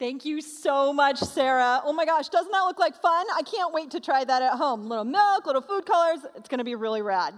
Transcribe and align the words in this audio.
Thank 0.00 0.24
you 0.24 0.40
so 0.40 0.92
much, 0.92 1.18
Sarah. 1.18 1.80
Oh 1.84 1.92
my 1.92 2.04
gosh, 2.04 2.28
doesn't 2.28 2.50
that 2.50 2.62
look 2.62 2.80
like 2.80 3.00
fun? 3.00 3.26
I 3.32 3.42
can't 3.42 3.72
wait 3.72 3.92
to 3.92 4.00
try 4.00 4.24
that 4.24 4.42
at 4.42 4.54
home. 4.54 4.88
Little 4.88 5.04
milk, 5.04 5.46
little 5.46 5.62
food 5.62 5.86
colors, 5.86 6.18
it's 6.34 6.48
gonna 6.48 6.64
be 6.64 6.74
really 6.74 7.00
rad. 7.00 7.32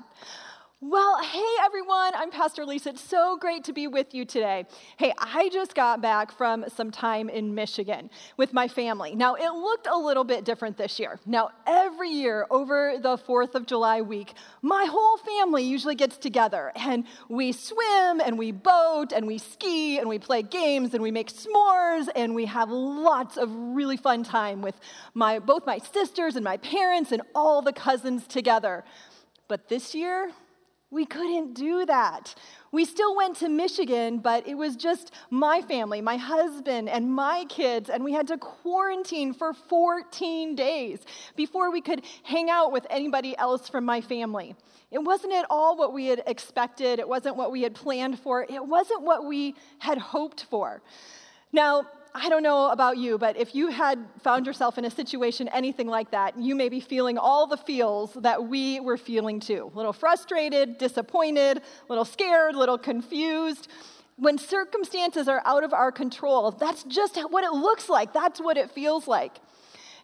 Well, 0.82 1.22
hey 1.22 1.54
everyone, 1.64 2.12
I'm 2.14 2.30
Pastor 2.30 2.66
Lisa. 2.66 2.90
It's 2.90 3.00
so 3.00 3.38
great 3.38 3.64
to 3.64 3.72
be 3.72 3.86
with 3.86 4.12
you 4.12 4.26
today. 4.26 4.66
Hey, 4.98 5.14
I 5.16 5.48
just 5.50 5.74
got 5.74 6.02
back 6.02 6.30
from 6.30 6.66
some 6.68 6.90
time 6.90 7.30
in 7.30 7.54
Michigan 7.54 8.10
with 8.36 8.52
my 8.52 8.68
family. 8.68 9.14
Now, 9.14 9.36
it 9.36 9.48
looked 9.48 9.86
a 9.86 9.96
little 9.96 10.22
bit 10.22 10.44
different 10.44 10.76
this 10.76 11.00
year. 11.00 11.18
Now, 11.24 11.48
every 11.66 12.10
year 12.10 12.46
over 12.50 12.98
the 13.00 13.16
4th 13.16 13.54
of 13.54 13.64
July 13.64 14.02
week, 14.02 14.34
my 14.60 14.84
whole 14.84 15.16
family 15.16 15.62
usually 15.62 15.94
gets 15.94 16.18
together 16.18 16.72
and 16.76 17.06
we 17.30 17.52
swim 17.52 18.20
and 18.20 18.36
we 18.36 18.52
boat 18.52 19.12
and 19.12 19.26
we 19.26 19.38
ski 19.38 19.98
and 19.98 20.06
we 20.06 20.18
play 20.18 20.42
games 20.42 20.92
and 20.92 21.02
we 21.02 21.10
make 21.10 21.32
s'mores 21.32 22.08
and 22.14 22.34
we 22.34 22.44
have 22.44 22.68
lots 22.68 23.38
of 23.38 23.48
really 23.50 23.96
fun 23.96 24.22
time 24.22 24.60
with 24.60 24.78
my 25.14 25.38
both 25.38 25.64
my 25.64 25.78
sisters 25.78 26.36
and 26.36 26.44
my 26.44 26.58
parents 26.58 27.12
and 27.12 27.22
all 27.34 27.62
the 27.62 27.72
cousins 27.72 28.26
together. 28.26 28.84
But 29.48 29.68
this 29.70 29.94
year, 29.94 30.32
we 30.90 31.04
couldn't 31.04 31.54
do 31.54 31.84
that. 31.86 32.34
We 32.70 32.84
still 32.84 33.16
went 33.16 33.36
to 33.36 33.48
Michigan, 33.48 34.18
but 34.18 34.46
it 34.46 34.54
was 34.54 34.76
just 34.76 35.12
my 35.30 35.60
family, 35.62 36.00
my 36.00 36.16
husband, 36.16 36.88
and 36.88 37.10
my 37.10 37.44
kids, 37.48 37.90
and 37.90 38.04
we 38.04 38.12
had 38.12 38.28
to 38.28 38.38
quarantine 38.38 39.34
for 39.34 39.52
14 39.52 40.54
days 40.54 41.00
before 41.34 41.72
we 41.72 41.80
could 41.80 42.02
hang 42.22 42.50
out 42.50 42.70
with 42.70 42.86
anybody 42.88 43.36
else 43.36 43.68
from 43.68 43.84
my 43.84 44.00
family. 44.00 44.54
It 44.92 45.02
wasn't 45.02 45.32
at 45.32 45.46
all 45.50 45.76
what 45.76 45.92
we 45.92 46.06
had 46.06 46.22
expected, 46.26 47.00
it 47.00 47.08
wasn't 47.08 47.36
what 47.36 47.50
we 47.50 47.62
had 47.62 47.74
planned 47.74 48.20
for, 48.20 48.42
it 48.42 48.64
wasn't 48.64 49.02
what 49.02 49.24
we 49.24 49.56
had 49.78 49.98
hoped 49.98 50.44
for. 50.44 50.82
Now, 51.52 51.86
I 52.18 52.30
don't 52.30 52.42
know 52.42 52.70
about 52.70 52.96
you, 52.96 53.18
but 53.18 53.36
if 53.36 53.54
you 53.54 53.68
had 53.68 53.98
found 54.22 54.46
yourself 54.46 54.78
in 54.78 54.86
a 54.86 54.90
situation 54.90 55.48
anything 55.48 55.86
like 55.86 56.12
that, 56.12 56.38
you 56.38 56.54
may 56.54 56.70
be 56.70 56.80
feeling 56.80 57.18
all 57.18 57.46
the 57.46 57.58
feels 57.58 58.14
that 58.14 58.48
we 58.48 58.80
were 58.80 58.96
feeling 58.96 59.38
too. 59.38 59.70
A 59.74 59.76
little 59.76 59.92
frustrated, 59.92 60.78
disappointed, 60.78 61.58
a 61.58 61.62
little 61.90 62.06
scared, 62.06 62.54
a 62.54 62.58
little 62.58 62.78
confused. 62.78 63.68
When 64.16 64.38
circumstances 64.38 65.28
are 65.28 65.42
out 65.44 65.62
of 65.62 65.74
our 65.74 65.92
control, 65.92 66.52
that's 66.52 66.84
just 66.84 67.18
what 67.28 67.44
it 67.44 67.52
looks 67.52 67.90
like. 67.90 68.14
That's 68.14 68.40
what 68.40 68.56
it 68.56 68.70
feels 68.70 69.06
like. 69.06 69.32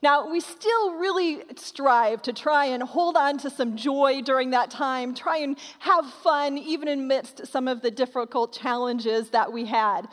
Now, 0.03 0.31
we 0.31 0.41
still 0.41 0.97
really 0.97 1.43
strive 1.57 2.21
to 2.23 2.35
try 2.35 2.67
and 2.67 2.83
hold 2.83 3.17
on 3.17 3.39
to 3.39 3.49
some 3.49 3.75
joy 3.75 4.21
during 4.21 4.51
that 4.51 4.71
time, 4.71 5.15
try 5.15 5.39
and 5.39 5.57
have 5.79 6.05
fun 6.05 6.59
even 6.59 6.89
amidst 6.89 7.47
some 7.47 7.69
of 7.69 7.81
the 7.81 7.91
difficult 7.91 8.53
challenges 8.53 9.31
that 9.31 9.51
we 9.51 9.65
had. 9.65 10.09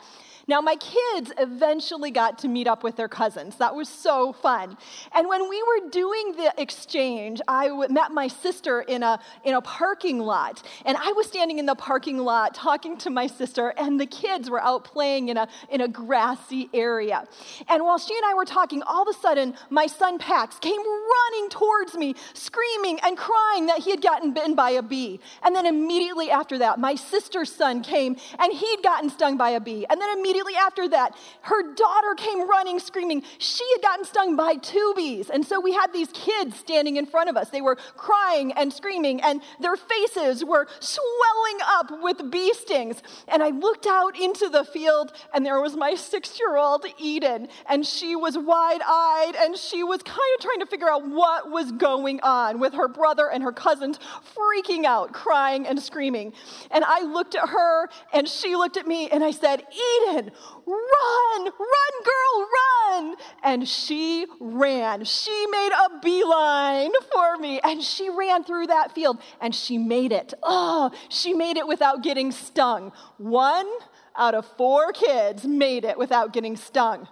Now, 0.50 0.60
my 0.60 0.74
kids 0.74 1.32
eventually 1.38 2.10
got 2.10 2.40
to 2.40 2.48
meet 2.48 2.66
up 2.66 2.82
with 2.82 2.96
their 2.96 3.06
cousins. 3.06 3.54
That 3.58 3.72
was 3.72 3.88
so 3.88 4.32
fun. 4.32 4.76
And 5.14 5.28
when 5.28 5.48
we 5.48 5.62
were 5.62 5.88
doing 5.90 6.32
the 6.32 6.52
exchange, 6.58 7.40
I 7.46 7.68
met 7.86 8.10
my 8.10 8.26
sister 8.26 8.80
in 8.80 9.04
a, 9.04 9.20
in 9.44 9.54
a 9.54 9.60
parking 9.60 10.18
lot. 10.18 10.60
And 10.84 10.96
I 10.96 11.12
was 11.12 11.28
standing 11.28 11.60
in 11.60 11.66
the 11.66 11.76
parking 11.76 12.18
lot 12.18 12.52
talking 12.52 12.98
to 12.98 13.10
my 13.10 13.28
sister, 13.28 13.68
and 13.78 14.00
the 14.00 14.06
kids 14.06 14.50
were 14.50 14.60
out 14.60 14.82
playing 14.82 15.28
in 15.28 15.36
a, 15.36 15.46
in 15.70 15.82
a 15.82 15.86
grassy 15.86 16.68
area. 16.74 17.28
And 17.68 17.84
while 17.84 17.98
she 17.98 18.16
and 18.16 18.26
I 18.26 18.34
were 18.34 18.44
talking, 18.44 18.82
all 18.82 19.02
of 19.02 19.08
a 19.16 19.20
sudden, 19.20 19.54
my 19.68 19.86
son 19.86 20.18
Pax 20.18 20.58
came 20.58 20.80
running 20.80 21.50
towards 21.50 21.94
me, 21.94 22.16
screaming 22.34 22.98
and 23.04 23.16
crying 23.16 23.66
that 23.66 23.78
he 23.78 23.90
had 23.92 24.02
gotten 24.02 24.34
bitten 24.34 24.56
by 24.56 24.70
a 24.70 24.82
bee. 24.82 25.20
And 25.44 25.54
then 25.54 25.66
immediately 25.66 26.28
after 26.28 26.58
that, 26.58 26.80
my 26.80 26.96
sister's 26.96 27.52
son 27.52 27.82
came, 27.82 28.16
and 28.40 28.52
he'd 28.52 28.80
gotten 28.82 29.10
stung 29.10 29.36
by 29.36 29.50
a 29.50 29.60
bee. 29.60 29.86
And 29.88 30.00
then 30.00 30.18
immediately 30.18 30.39
immediately 30.40 30.56
after 30.56 30.88
that, 30.88 31.14
her 31.42 31.74
daughter 31.74 32.14
came 32.16 32.48
running, 32.48 32.78
screaming. 32.78 33.22
She 33.38 33.64
had 33.74 33.82
gotten 33.82 34.04
stung 34.04 34.36
by 34.36 34.56
two 34.56 34.92
bees. 34.96 35.30
And 35.30 35.44
so 35.44 35.60
we 35.60 35.72
had 35.72 35.92
these 35.92 36.08
kids 36.12 36.56
standing 36.56 36.96
in 36.96 37.06
front 37.06 37.28
of 37.28 37.36
us. 37.36 37.50
They 37.50 37.60
were 37.60 37.76
crying 37.96 38.52
and 38.52 38.72
screaming, 38.72 39.20
and 39.22 39.42
their 39.60 39.76
faces 39.76 40.44
were 40.44 40.66
swelling 40.80 41.58
up 41.66 42.02
with 42.02 42.30
bee 42.30 42.52
stings. 42.54 43.02
And 43.28 43.42
I 43.42 43.50
looked 43.50 43.86
out 43.86 44.18
into 44.18 44.48
the 44.48 44.64
field, 44.64 45.12
and 45.34 45.44
there 45.44 45.60
was 45.60 45.76
my 45.76 45.94
six 45.94 46.38
year 46.38 46.56
old 46.56 46.86
Eden, 46.98 47.48
and 47.68 47.86
she 47.86 48.16
was 48.16 48.36
wide 48.38 48.80
eyed, 48.86 49.32
and 49.38 49.56
she 49.56 49.82
was 49.82 50.02
kind 50.02 50.18
of 50.36 50.42
trying 50.42 50.60
to 50.60 50.66
figure 50.66 50.90
out 50.90 51.06
what 51.08 51.50
was 51.50 51.72
going 51.72 52.20
on 52.22 52.60
with 52.60 52.74
her 52.74 52.88
brother 52.88 53.30
and 53.30 53.42
her 53.42 53.52
cousins 53.52 53.98
freaking 54.34 54.84
out, 54.84 55.12
crying 55.12 55.66
and 55.66 55.80
screaming. 55.80 56.32
And 56.70 56.84
I 56.84 57.02
looked 57.02 57.34
at 57.34 57.48
her, 57.48 57.88
and 58.12 58.28
she 58.28 58.56
looked 58.56 58.76
at 58.76 58.86
me, 58.86 59.08
and 59.10 59.22
I 59.22 59.30
said, 59.30 59.64
Eden, 60.08 60.29
Run, 60.66 61.44
run, 61.44 62.04
girl, 62.04 62.48
run. 62.54 63.16
And 63.42 63.68
she 63.68 64.26
ran. 64.40 65.04
She 65.04 65.46
made 65.50 65.70
a 65.72 66.00
beeline 66.00 66.92
for 67.12 67.38
me. 67.38 67.60
And 67.62 67.82
she 67.82 68.10
ran 68.10 68.44
through 68.44 68.68
that 68.68 68.94
field 68.94 69.18
and 69.40 69.54
she 69.54 69.78
made 69.78 70.12
it. 70.12 70.34
Oh, 70.42 70.90
she 71.08 71.34
made 71.34 71.56
it 71.56 71.66
without 71.66 72.02
getting 72.02 72.32
stung. 72.32 72.92
One 73.18 73.70
out 74.16 74.34
of 74.34 74.46
four 74.56 74.92
kids 74.92 75.44
made 75.44 75.84
it 75.84 75.98
without 75.98 76.32
getting 76.32 76.56
stung. 76.56 77.08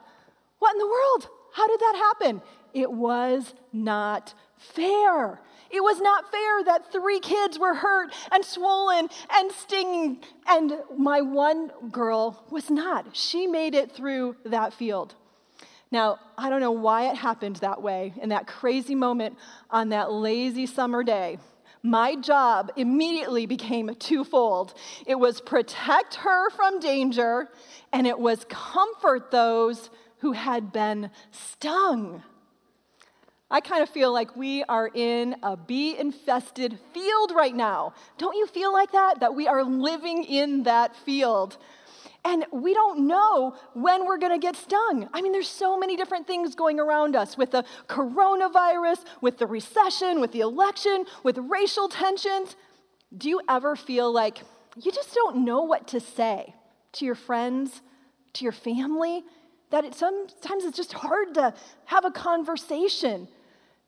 What 0.59 0.75
in 0.75 0.79
the 0.79 0.87
world? 0.87 1.29
How 1.53 1.67
did 1.67 1.81
that 1.81 1.95
happen? 1.97 2.43
It 2.75 2.93
was 2.93 3.55
not 3.73 4.35
fair. 4.57 5.41
It 5.71 5.83
was 5.83 6.01
not 6.01 6.31
fair 6.31 6.65
that 6.65 6.91
three 6.93 7.21
kids 7.21 7.59
were 7.59 7.75
hurt 7.75 8.13
and 8.33 8.45
swollen 8.45 9.09
and 9.31 9.53
stinging, 9.53 10.23
and 10.47 10.79
my 10.97 11.21
one 11.21 11.71
girl 11.91 12.45
was 12.51 12.71
not. 12.71 13.15
She 13.17 13.47
made 13.47 13.75
it 13.75 13.93
through 13.93 14.37
that 14.45 14.73
field. 14.73 15.15
Now, 15.91 16.19
I 16.37 16.51
don't 16.51 16.61
know 16.61 16.73
why 16.73 17.11
it 17.11 17.17
happened 17.17 17.57
that 17.57 17.83
way 17.83 18.13
in 18.21 18.29
that 18.31 18.47
crazy 18.47 18.95
moment 18.95 19.39
on 19.71 19.91
that 19.91 20.13
lazy 20.13 20.67
summer 20.67 21.03
day. 21.03 21.39
My 21.83 22.17
job 22.17 22.73
immediately 22.77 23.47
became 23.47 23.95
twofold 23.95 24.75
it 25.07 25.15
was 25.15 25.41
protect 25.41 26.17
her 26.17 26.51
from 26.51 26.81
danger, 26.81 27.49
and 27.93 28.07
it 28.07 28.19
was 28.19 28.45
comfort 28.49 29.31
those 29.31 29.91
who 30.19 30.33
had 30.33 30.73
been 30.73 31.11
stung. 31.31 32.23
I 33.51 33.61
kind 33.61 33.83
of 33.83 33.89
feel 33.89 34.13
like 34.13 34.37
we 34.37 34.63
are 34.65 34.91
in 34.93 35.37
a 35.43 35.57
bee 35.57 35.97
infested 35.99 36.79
field 36.93 37.33
right 37.35 37.55
now. 37.55 37.95
Don't 38.19 38.37
you 38.37 38.47
feel 38.47 38.73
like 38.73 38.93
that? 38.93 39.21
That 39.21 39.35
we 39.35 39.49
are 39.49 39.65
living 39.65 40.25
in 40.25 40.65
that 40.65 40.95
field. 40.95 41.57
And 42.27 42.45
we 42.53 42.75
don't 42.75 43.07
know 43.07 43.57
when 43.73 44.05
we're 44.05 44.19
going 44.19 44.39
to 44.39 44.39
get 44.39 44.55
stung. 44.55 45.09
I 45.15 45.23
mean, 45.23 45.33
there's 45.33 45.49
so 45.49 45.79
many 45.79 45.97
different 45.97 46.27
things 46.27 46.55
going 46.55 46.79
around 46.79 47.17
us 47.17 47.39
with 47.39 47.53
the 47.53 47.65
coronavirus, 47.89 49.05
with 49.23 49.39
the 49.39 49.47
recession, 49.47 50.21
with 50.21 50.33
the 50.33 50.41
election, 50.41 51.07
with 51.23 51.39
racial 51.39 51.89
tensions. 51.89 52.55
Do 53.17 53.31
you 53.31 53.41
ever 53.49 53.77
feel 53.77 54.13
like 54.13 54.43
you 54.77 54.93
just 54.93 55.15
don't 55.15 55.47
know 55.47 55.63
what 55.63 55.89
to 55.89 56.01
say 56.01 56.55
to 56.93 57.07
your 57.07 57.15
friends, 57.15 57.81
to 58.35 58.45
your 58.45 58.53
family? 58.53 59.25
That 59.71 59.85
it, 59.85 59.95
sometimes 59.95 60.65
it's 60.65 60.77
just 60.77 60.93
hard 60.93 61.33
to 61.35 61.55
have 61.87 62.05
a 62.05 62.11
conversation 62.11 63.29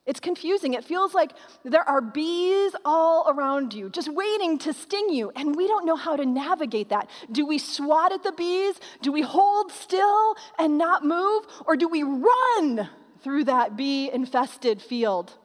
it's 0.07 0.21
confusing. 0.21 0.75
It 0.75 0.85
feels 0.85 1.15
like 1.15 1.33
there 1.65 1.87
are 1.89 2.01
bees 2.01 2.75
all 2.85 3.31
around 3.31 3.75
you, 3.75 3.91
just 3.91 4.13
waiting 4.13 4.59
to 4.59 4.73
sting 4.73 5.11
you, 5.11 5.31
and 5.37 5.55
we 5.55 5.69
don't 5.69 5.85
know 5.85 5.97
how 5.97 6.17
to 6.17 6.25
navigate 6.25 6.89
that. 6.89 7.09
Do 7.31 7.47
we 7.47 7.59
swat 7.59 8.13
at 8.13 8.23
the 8.23 8.33
bees? 8.33 8.81
Do 9.03 9.13
we 9.13 9.23
hold 9.23 9.71
still 9.73 10.37
and 10.59 10.79
not 10.79 11.05
move? 11.05 11.47
Or 11.67 11.77
do 11.77 11.87
we 11.89 12.03
run 12.03 12.89
through 13.23 13.45
that 13.45 13.77
bee 13.77 14.11
infested 14.11 14.81
field? 14.81 15.37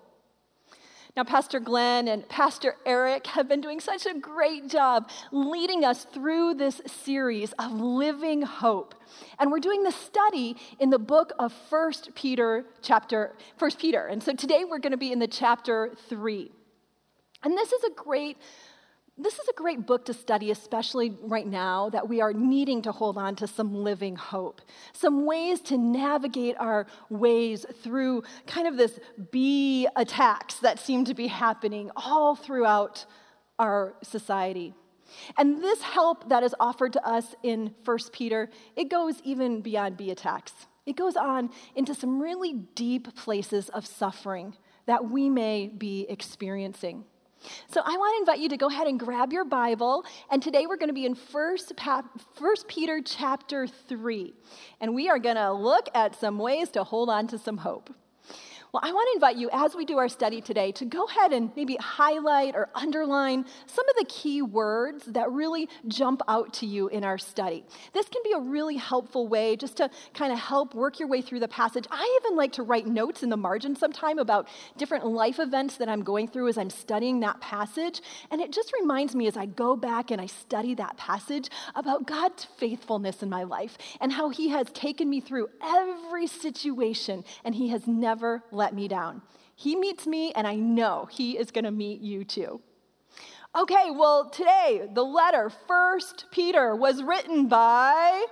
Now, 1.15 1.23
Pastor 1.23 1.61
Glenn 1.61 2.09
and 2.09 2.27
Pastor 2.27 2.75
Eric 2.85 3.27
have 3.27 3.47
been 3.47 3.61
doing 3.61 3.79
such 3.79 4.05
a 4.05 4.13
great 4.13 4.67
job 4.67 5.09
leading 5.31 5.85
us 5.85 6.03
through 6.03 6.55
this 6.55 6.81
series 6.87 7.53
of 7.53 7.71
living 7.71 8.41
hope. 8.41 8.95
And 9.39 9.49
we're 9.49 9.61
doing 9.61 9.83
the 9.83 9.93
study 9.93 10.57
in 10.77 10.89
the 10.89 10.99
book 10.99 11.31
of 11.39 11.53
First 11.69 12.13
Peter 12.15 12.65
chapter 12.81 13.33
First 13.55 13.79
Peter. 13.79 14.07
And 14.07 14.21
so 14.21 14.33
today 14.33 14.65
we're 14.69 14.79
going 14.79 14.91
to 14.91 14.97
be 14.97 15.13
in 15.13 15.19
the 15.19 15.27
chapter 15.27 15.91
3. 16.09 16.51
And 17.43 17.57
this 17.57 17.71
is 17.71 17.83
a 17.85 17.91
great 17.91 18.37
this 19.17 19.39
is 19.39 19.47
a 19.47 19.53
great 19.53 19.85
book 19.85 20.05
to 20.05 20.13
study, 20.13 20.51
especially 20.51 21.17
right 21.21 21.47
now 21.47 21.89
that 21.89 22.09
we 22.09 22.19
are 22.19 22.33
needing 22.33 22.81
to 22.81 22.91
hold 22.91 23.17
on 23.17 23.35
to 23.37 23.47
some 23.47 23.73
living 23.73 24.17
hope, 24.17 24.61
some 24.91 25.25
ways 25.25 25.61
to 25.61 25.77
navigate 25.77 26.55
our 26.59 26.85
ways 27.09 27.65
through 27.81 28.23
kind 28.45 28.67
of 28.67 28.75
this 28.75 28.99
bee 29.31 29.87
attacks 29.95 30.55
that 30.59 30.79
seem 30.79 31.05
to 31.05 31.13
be 31.13 31.27
happening 31.27 31.89
all 31.95 32.35
throughout 32.35 33.05
our 33.57 33.95
society. 34.03 34.73
And 35.37 35.63
this 35.63 35.81
help 35.81 36.27
that 36.27 36.43
is 36.43 36.53
offered 36.59 36.91
to 36.93 37.07
us 37.07 37.35
in 37.41 37.73
1 37.85 37.97
Peter, 38.11 38.49
it 38.75 38.89
goes 38.89 39.21
even 39.23 39.61
beyond 39.61 39.95
bee 39.95 40.11
attacks. 40.11 40.51
It 40.85 40.97
goes 40.97 41.15
on 41.15 41.51
into 41.73 41.95
some 41.95 42.21
really 42.21 42.53
deep 42.53 43.15
places 43.15 43.69
of 43.69 43.85
suffering 43.85 44.57
that 44.87 45.09
we 45.09 45.29
may 45.29 45.67
be 45.67 46.05
experiencing. 46.09 47.05
So 47.67 47.81
I 47.83 47.97
want 47.97 48.15
to 48.15 48.19
invite 48.21 48.39
you 48.39 48.49
to 48.49 48.57
go 48.57 48.67
ahead 48.67 48.87
and 48.87 48.99
grab 48.99 49.33
your 49.33 49.45
Bible. 49.45 50.05
And 50.31 50.41
today 50.41 50.65
we're 50.67 50.77
going 50.77 50.89
to 50.89 50.93
be 50.93 51.05
in 51.05 51.15
First, 51.15 51.73
Peter 52.67 53.01
chapter 53.03 53.67
3. 53.67 54.33
And 54.81 54.95
we 54.95 55.09
are 55.09 55.19
going 55.19 55.35
to 55.35 55.51
look 55.51 55.89
at 55.93 56.19
some 56.19 56.37
ways 56.37 56.69
to 56.71 56.83
hold 56.83 57.09
on 57.09 57.27
to 57.27 57.37
some 57.37 57.57
hope. 57.57 57.89
Well, 58.75 58.83
I 58.83 58.91
want 58.91 59.07
to 59.07 59.15
invite 59.15 59.37
you 59.37 59.49
as 59.53 59.73
we 59.73 59.85
do 59.85 59.97
our 59.99 60.09
study 60.09 60.41
today 60.41 60.73
to 60.73 60.83
go 60.83 61.05
ahead 61.05 61.31
and 61.31 61.49
maybe 61.55 61.77
highlight 61.79 62.55
or 62.57 62.67
underline 62.75 63.45
some 63.67 63.87
of 63.87 63.95
the 63.97 64.03
key 64.09 64.41
words 64.41 65.05
that 65.05 65.31
really 65.31 65.69
jump 65.87 66.21
out 66.27 66.51
to 66.55 66.65
you 66.65 66.89
in 66.89 67.05
our 67.05 67.17
study. 67.17 67.63
This 67.93 68.09
can 68.09 68.21
be 68.25 68.33
a 68.33 68.39
really 68.39 68.75
helpful 68.75 69.29
way 69.29 69.55
just 69.55 69.77
to 69.77 69.89
kind 70.13 70.33
of 70.33 70.39
help 70.39 70.75
work 70.75 70.99
your 70.99 71.07
way 71.07 71.21
through 71.21 71.39
the 71.39 71.47
passage. 71.47 71.85
I 71.89 72.19
even 72.21 72.35
like 72.35 72.51
to 72.51 72.63
write 72.63 72.85
notes 72.85 73.23
in 73.23 73.29
the 73.29 73.37
margin 73.37 73.77
sometime 73.77 74.19
about 74.19 74.49
different 74.75 75.05
life 75.05 75.39
events 75.39 75.77
that 75.77 75.87
I'm 75.87 76.03
going 76.03 76.27
through 76.27 76.49
as 76.49 76.57
I'm 76.57 76.69
studying 76.69 77.21
that 77.21 77.39
passage. 77.39 78.01
And 78.29 78.41
it 78.41 78.51
just 78.51 78.73
reminds 78.77 79.15
me 79.15 79.27
as 79.27 79.37
I 79.37 79.45
go 79.45 79.77
back 79.77 80.11
and 80.11 80.19
I 80.19 80.25
study 80.25 80.75
that 80.75 80.97
passage 80.97 81.49
about 81.75 82.07
God's 82.07 82.43
faithfulness 82.57 83.23
in 83.23 83.29
my 83.29 83.43
life 83.43 83.77
and 84.01 84.11
how 84.11 84.27
He 84.27 84.49
has 84.49 84.69
taken 84.71 85.09
me 85.09 85.21
through 85.21 85.47
every 85.63 86.27
situation 86.27 87.23
and 87.45 87.55
He 87.55 87.69
has 87.69 87.87
never 87.87 88.43
let 88.51 88.64
let 88.65 88.73
me 88.73 88.87
down. 88.87 89.21
He 89.55 89.75
meets 89.75 90.07
me, 90.07 90.31
and 90.33 90.47
I 90.47 90.55
know 90.55 91.07
He 91.11 91.37
is 91.37 91.51
going 91.51 91.65
to 91.65 91.71
meet 91.71 92.01
you 92.01 92.23
too. 92.23 92.61
Okay, 93.55 93.91
well, 93.91 94.27
today, 94.31 94.89
the 94.91 95.03
letter, 95.03 95.51
First 95.67 96.25
Peter, 96.31 96.75
was 96.75 97.03
written 97.03 97.47
by, 97.47 98.25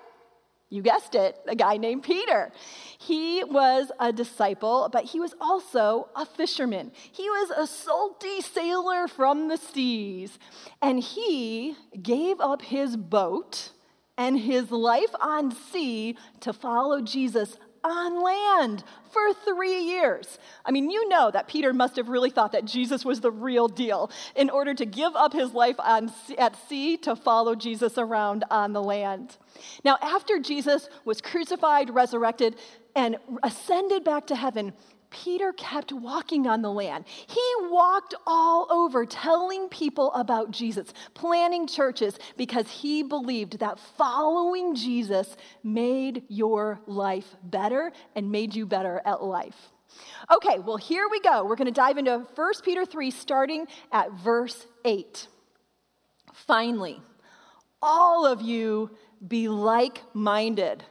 you 0.69 0.81
guessed 0.81 1.13
it, 1.13 1.38
a 1.47 1.56
guy 1.56 1.77
named 1.77 2.01
Peter. 2.01 2.51
He 2.97 3.44
was 3.44 3.91
a 4.00 4.12
disciple, 4.12 4.89
but 4.91 5.03
he 5.06 5.19
was 5.19 5.35
also 5.39 6.09
a 6.15 6.25
fisherman. 6.25 6.91
He 7.12 7.29
was 7.29 7.51
a 7.51 7.68
salty 7.68 8.41
sailor 8.41 9.07
from 9.07 9.50
the 9.50 9.57
seas, 9.57 10.39
and 10.81 11.00
he 11.00 11.75
gave 12.01 12.41
up 12.41 12.63
his 12.63 12.97
boat 12.97 13.69
and 14.18 14.39
his 14.39 14.71
life 14.71 15.13
on 15.21 15.51
sea 15.51 16.18
to 16.39 16.53
follow 16.53 17.01
Jesus 17.01 17.56
on 17.83 18.24
land 18.24 18.83
for 19.12 19.33
three 19.33 19.83
years. 19.83 20.39
I 20.65 20.71
mean, 20.71 20.89
you 20.89 21.07
know 21.09 21.30
that 21.31 21.47
Peter 21.47 21.74
must 21.74 21.95
have 21.97 22.09
really 22.09 22.30
thought 22.30 22.51
that 22.53 22.65
Jesus 22.65 23.06
was 23.06 23.21
the 23.21 23.31
real 23.31 23.68
deal 23.68 24.09
in 24.35 24.50
order 24.50 24.74
to 24.74 24.85
give 24.85 25.15
up 25.15 25.33
his 25.33 25.53
life 25.53 25.75
on, 25.80 26.12
at 26.38 26.56
sea 26.68 26.97
to 26.97 27.15
follow 27.15 27.56
Jesus 27.56 27.97
around 27.97 28.44
on 28.50 28.74
the 28.74 28.81
land. 28.81 29.38
Now, 29.83 29.97
after 30.01 30.39
Jesus 30.39 30.89
was 31.06 31.21
crucified, 31.21 31.89
resurrected, 31.89 32.56
and 32.95 33.18
ascended 33.44 34.03
back 34.03 34.27
to 34.27 34.36
heaven, 34.36 34.74
Peter 35.13 35.54
kept 35.54 35.94
walking 35.94 36.48
on 36.48 36.62
the 36.62 36.71
land. 36.71 37.06
He 37.07 37.42
walked 37.62 38.15
all 38.27 38.68
over 38.69 39.06
telling 39.06 39.69
people 39.69 40.12
about 40.13 40.51
Jesus, 40.51 40.94
planning 41.13 41.68
churches, 41.68 42.19
because 42.36 42.69
he 42.69 43.04
believed 43.04 43.60
that 43.60 43.80
following 43.80 44.75
Jesus 44.75 45.38
made 45.63 46.24
your 46.27 46.81
life 46.88 47.36
better 47.44 47.92
and 48.15 48.31
made 48.31 48.56
you 48.56 48.65
better 48.65 49.01
at 49.06 49.24
life. 49.24 49.71
Okay, 50.31 50.60
well, 50.60 50.77
here 50.77 51.07
we 51.10 51.19
go. 51.19 51.45
We're 51.45 51.56
going 51.56 51.65
to 51.65 51.71
dive 51.71 51.98
into 51.98 52.25
1 52.36 52.54
Peter 52.63 52.86
3, 52.86 53.12
starting 53.12 53.68
at 53.92 54.12
verse 54.12 54.65
8. 54.83 55.27
Finally, 56.33 57.01
all 57.81 58.25
of 58.25 58.42
you 58.42 58.89
be 59.25 59.48
like 59.48 60.01
minded 60.13 60.83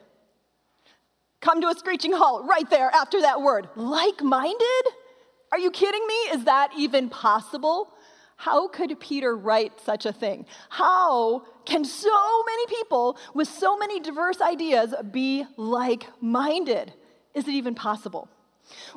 come 1.43 1.61
to 1.61 1.69
a 1.69 1.75
screeching 1.75 2.13
halt 2.13 2.47
right 2.49 2.69
there 2.71 2.91
after 2.95 3.21
that 3.21 3.43
word. 3.43 3.69
Like 3.77 4.23
minded? 4.23 4.85
Are 5.53 5.59
you 5.59 5.71
kidding 5.71 6.07
me? 6.07 6.15
Is 6.33 6.45
that 6.45 6.71
even 6.79 7.11
possible? 7.11 7.93
How 8.37 8.69
could 8.69 8.99
Peter 8.99 9.37
write 9.37 9.79
such 9.85 10.07
a 10.07 10.13
thing? 10.13 10.47
How 10.71 11.45
can 11.67 11.85
so 11.85 12.43
many 12.45 12.67
people 12.67 13.19
with 13.35 13.49
so 13.49 13.77
many 13.77 14.01
diverse 14.01 14.41
ideas 14.41 14.95
be 15.11 15.45
like 15.57 16.07
minded? 16.21 16.95
Is 17.35 17.47
it 17.47 17.53
even 17.53 17.75
possible? 17.75 18.29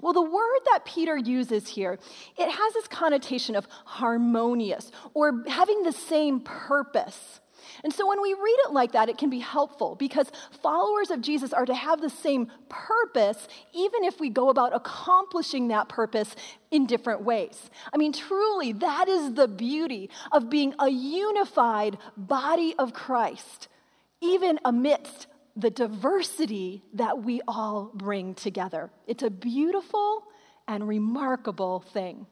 Well, 0.01 0.13
the 0.13 0.21
word 0.21 0.59
that 0.71 0.86
Peter 0.86 1.18
uses 1.18 1.68
here, 1.68 2.00
it 2.38 2.50
has 2.50 2.74
this 2.74 2.88
connotation 2.88 3.56
of 3.56 3.68
harmonious 3.86 4.91
or 5.13 5.44
having 5.48 5.83
the 5.83 5.91
same 5.91 6.39
purpose. 6.39 7.39
And 7.83 7.94
so 7.94 8.07
when 8.07 8.21
we 8.21 8.33
read 8.33 8.57
it 8.65 8.71
like 8.71 8.94
that, 8.94 9.09
it 9.09 9.17
can 9.17 9.29
be 9.29 9.39
helpful 9.39 9.95
because 9.95 10.31
followers 10.62 11.12
of 11.12 11.21
Jesus 11.21 11.53
are 11.53 11.65
to 11.65 11.73
have 11.73 12.01
the 12.01 12.09
same 12.09 12.51
purpose, 12.69 13.47
even 13.73 14.03
if 14.03 14.19
we 14.19 14.29
go 14.29 14.50
about 14.50 14.75
accomplishing 14.75 15.69
that 15.69 15.89
purpose 15.89 16.35
in 16.71 16.85
different 16.85 17.21
ways. 17.21 17.69
I 17.94 17.97
mean, 17.97 18.13
truly, 18.13 18.73
that 18.73 19.07
is 19.07 19.33
the 19.33 19.47
beauty 19.47 20.09
of 20.31 20.50
being 20.50 20.73
a 20.79 20.89
unified 20.89 21.97
body 22.17 22.75
of 22.77 22.94
Christ, 22.94 23.67
even 24.21 24.59
amidst 24.65 25.27
the 25.56 25.69
diversity 25.69 26.83
that 26.94 27.23
we 27.23 27.41
all 27.47 27.91
bring 27.94 28.33
together. 28.35 28.91
It's 29.07 29.23
a 29.23 29.29
beautiful 29.29 30.23
and 30.67 30.88
remarkable 30.88 31.79
thing. 31.79 32.25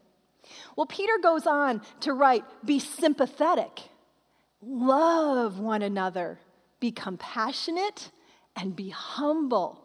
Well, 0.75 0.85
Peter 0.85 1.13
goes 1.21 1.47
on 1.47 1.81
to 2.01 2.13
write, 2.13 2.44
be 2.65 2.80
sympathetic 2.80 3.80
Love 4.65 5.60
one 5.60 5.81
another, 5.81 6.39
be 6.80 6.92
compassionate, 6.92 8.12
and 8.56 8.75
be 8.75 8.89
humble. 8.89 9.81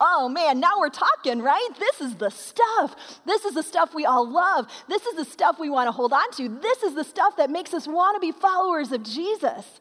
Oh 0.00 0.28
man, 0.28 0.60
now 0.60 0.78
we're 0.78 0.88
talking, 0.88 1.40
right? 1.40 1.68
This 1.78 2.00
is 2.00 2.16
the 2.16 2.30
stuff. 2.30 3.20
This 3.24 3.44
is 3.44 3.54
the 3.54 3.62
stuff 3.62 3.94
we 3.94 4.04
all 4.04 4.28
love. 4.28 4.66
This 4.88 5.06
is 5.06 5.16
the 5.16 5.24
stuff 5.24 5.58
we 5.58 5.70
want 5.70 5.86
to 5.86 5.92
hold 5.92 6.12
on 6.12 6.30
to. 6.32 6.48
This 6.48 6.82
is 6.82 6.94
the 6.94 7.04
stuff 7.04 7.36
that 7.36 7.50
makes 7.50 7.72
us 7.72 7.86
want 7.86 8.16
to 8.16 8.20
be 8.20 8.32
followers 8.32 8.92
of 8.92 9.02
Jesus. 9.02 9.80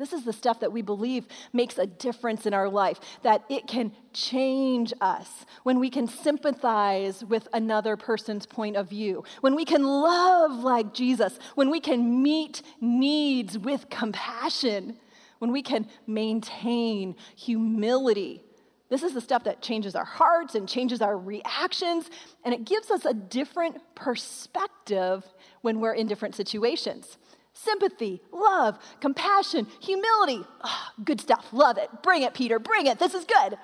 This 0.00 0.14
is 0.14 0.24
the 0.24 0.32
stuff 0.32 0.60
that 0.60 0.72
we 0.72 0.80
believe 0.80 1.28
makes 1.52 1.76
a 1.76 1.86
difference 1.86 2.46
in 2.46 2.54
our 2.54 2.70
life, 2.70 2.98
that 3.22 3.44
it 3.50 3.66
can 3.66 3.92
change 4.14 4.94
us 5.02 5.44
when 5.62 5.78
we 5.78 5.90
can 5.90 6.08
sympathize 6.08 7.22
with 7.22 7.46
another 7.52 7.98
person's 7.98 8.46
point 8.46 8.76
of 8.76 8.88
view, 8.88 9.24
when 9.42 9.54
we 9.54 9.66
can 9.66 9.82
love 9.82 10.52
like 10.64 10.94
Jesus, 10.94 11.38
when 11.54 11.68
we 11.68 11.80
can 11.80 12.22
meet 12.22 12.62
needs 12.80 13.58
with 13.58 13.90
compassion, 13.90 14.96
when 15.38 15.52
we 15.52 15.60
can 15.60 15.86
maintain 16.06 17.14
humility. 17.36 18.42
This 18.88 19.02
is 19.02 19.12
the 19.12 19.20
stuff 19.20 19.44
that 19.44 19.60
changes 19.60 19.94
our 19.94 20.06
hearts 20.06 20.54
and 20.54 20.66
changes 20.66 21.02
our 21.02 21.18
reactions, 21.18 22.08
and 22.42 22.54
it 22.54 22.64
gives 22.64 22.90
us 22.90 23.04
a 23.04 23.12
different 23.12 23.76
perspective 23.94 25.26
when 25.60 25.78
we're 25.78 25.92
in 25.92 26.06
different 26.06 26.34
situations 26.34 27.18
sympathy, 27.64 28.22
love, 28.32 28.78
compassion, 29.00 29.66
humility. 29.80 30.44
Oh, 30.62 30.88
good 31.04 31.20
stuff. 31.20 31.46
Love 31.52 31.78
it. 31.78 31.90
Bring 32.02 32.22
it, 32.22 32.34
Peter. 32.34 32.58
Bring 32.58 32.86
it. 32.86 32.98
This 32.98 33.14
is 33.14 33.24
good. 33.24 33.56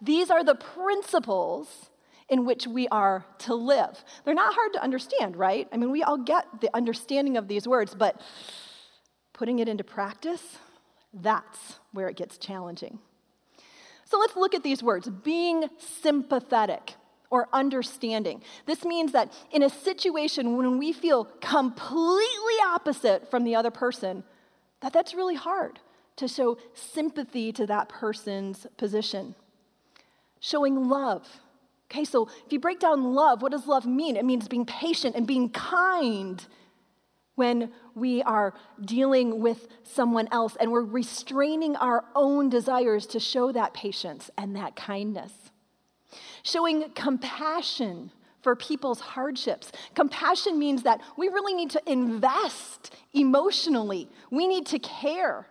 These 0.00 0.30
are 0.30 0.42
the 0.42 0.54
principles 0.54 1.90
in 2.28 2.44
which 2.44 2.66
we 2.66 2.88
are 2.88 3.26
to 3.38 3.54
live. 3.54 4.02
They're 4.24 4.34
not 4.34 4.54
hard 4.54 4.72
to 4.74 4.82
understand, 4.82 5.36
right? 5.36 5.68
I 5.72 5.76
mean, 5.76 5.90
we 5.90 6.02
all 6.02 6.18
get 6.18 6.46
the 6.60 6.74
understanding 6.74 7.36
of 7.36 7.48
these 7.48 7.68
words, 7.68 7.94
but 7.94 8.20
putting 9.32 9.58
it 9.58 9.68
into 9.68 9.84
practice, 9.84 10.58
that's 11.12 11.78
where 11.92 12.08
it 12.08 12.16
gets 12.16 12.38
challenging. 12.38 12.98
So 14.06 14.18
let's 14.18 14.36
look 14.36 14.54
at 14.54 14.62
these 14.62 14.82
words 14.82 15.08
being 15.08 15.68
sympathetic 15.78 16.94
or 17.34 17.48
understanding. 17.52 18.40
This 18.64 18.84
means 18.84 19.10
that 19.10 19.32
in 19.50 19.64
a 19.64 19.68
situation 19.68 20.56
when 20.56 20.78
we 20.78 20.92
feel 20.92 21.24
completely 21.40 22.54
opposite 22.64 23.28
from 23.28 23.42
the 23.42 23.56
other 23.56 23.72
person, 23.72 24.22
that 24.82 24.92
that's 24.92 25.14
really 25.14 25.34
hard 25.34 25.80
to 26.14 26.28
show 26.28 26.56
sympathy 26.74 27.50
to 27.52 27.66
that 27.66 27.88
person's 27.88 28.68
position. 28.76 29.34
Showing 30.38 30.88
love. 30.88 31.26
Okay, 31.90 32.04
so 32.04 32.28
if 32.46 32.52
you 32.52 32.60
break 32.60 32.78
down 32.78 33.02
love, 33.14 33.42
what 33.42 33.50
does 33.50 33.66
love 33.66 33.84
mean? 33.84 34.16
It 34.16 34.24
means 34.24 34.46
being 34.46 34.64
patient 34.64 35.16
and 35.16 35.26
being 35.26 35.48
kind 35.48 36.46
when 37.34 37.72
we 37.96 38.22
are 38.22 38.54
dealing 38.80 39.40
with 39.40 39.66
someone 39.82 40.28
else 40.30 40.56
and 40.60 40.70
we're 40.70 40.84
restraining 40.84 41.74
our 41.74 42.04
own 42.14 42.48
desires 42.48 43.06
to 43.06 43.18
show 43.18 43.50
that 43.50 43.74
patience 43.74 44.30
and 44.38 44.54
that 44.54 44.76
kindness 44.76 45.32
showing 46.44 46.88
compassion 46.90 48.12
for 48.42 48.54
people's 48.54 49.00
hardships. 49.00 49.72
Compassion 49.94 50.58
means 50.58 50.84
that 50.84 51.00
we 51.16 51.28
really 51.28 51.54
need 51.54 51.70
to 51.70 51.82
invest 51.90 52.94
emotionally, 53.12 54.08
we 54.30 54.46
need 54.46 54.66
to 54.66 54.78
care. 54.78 55.48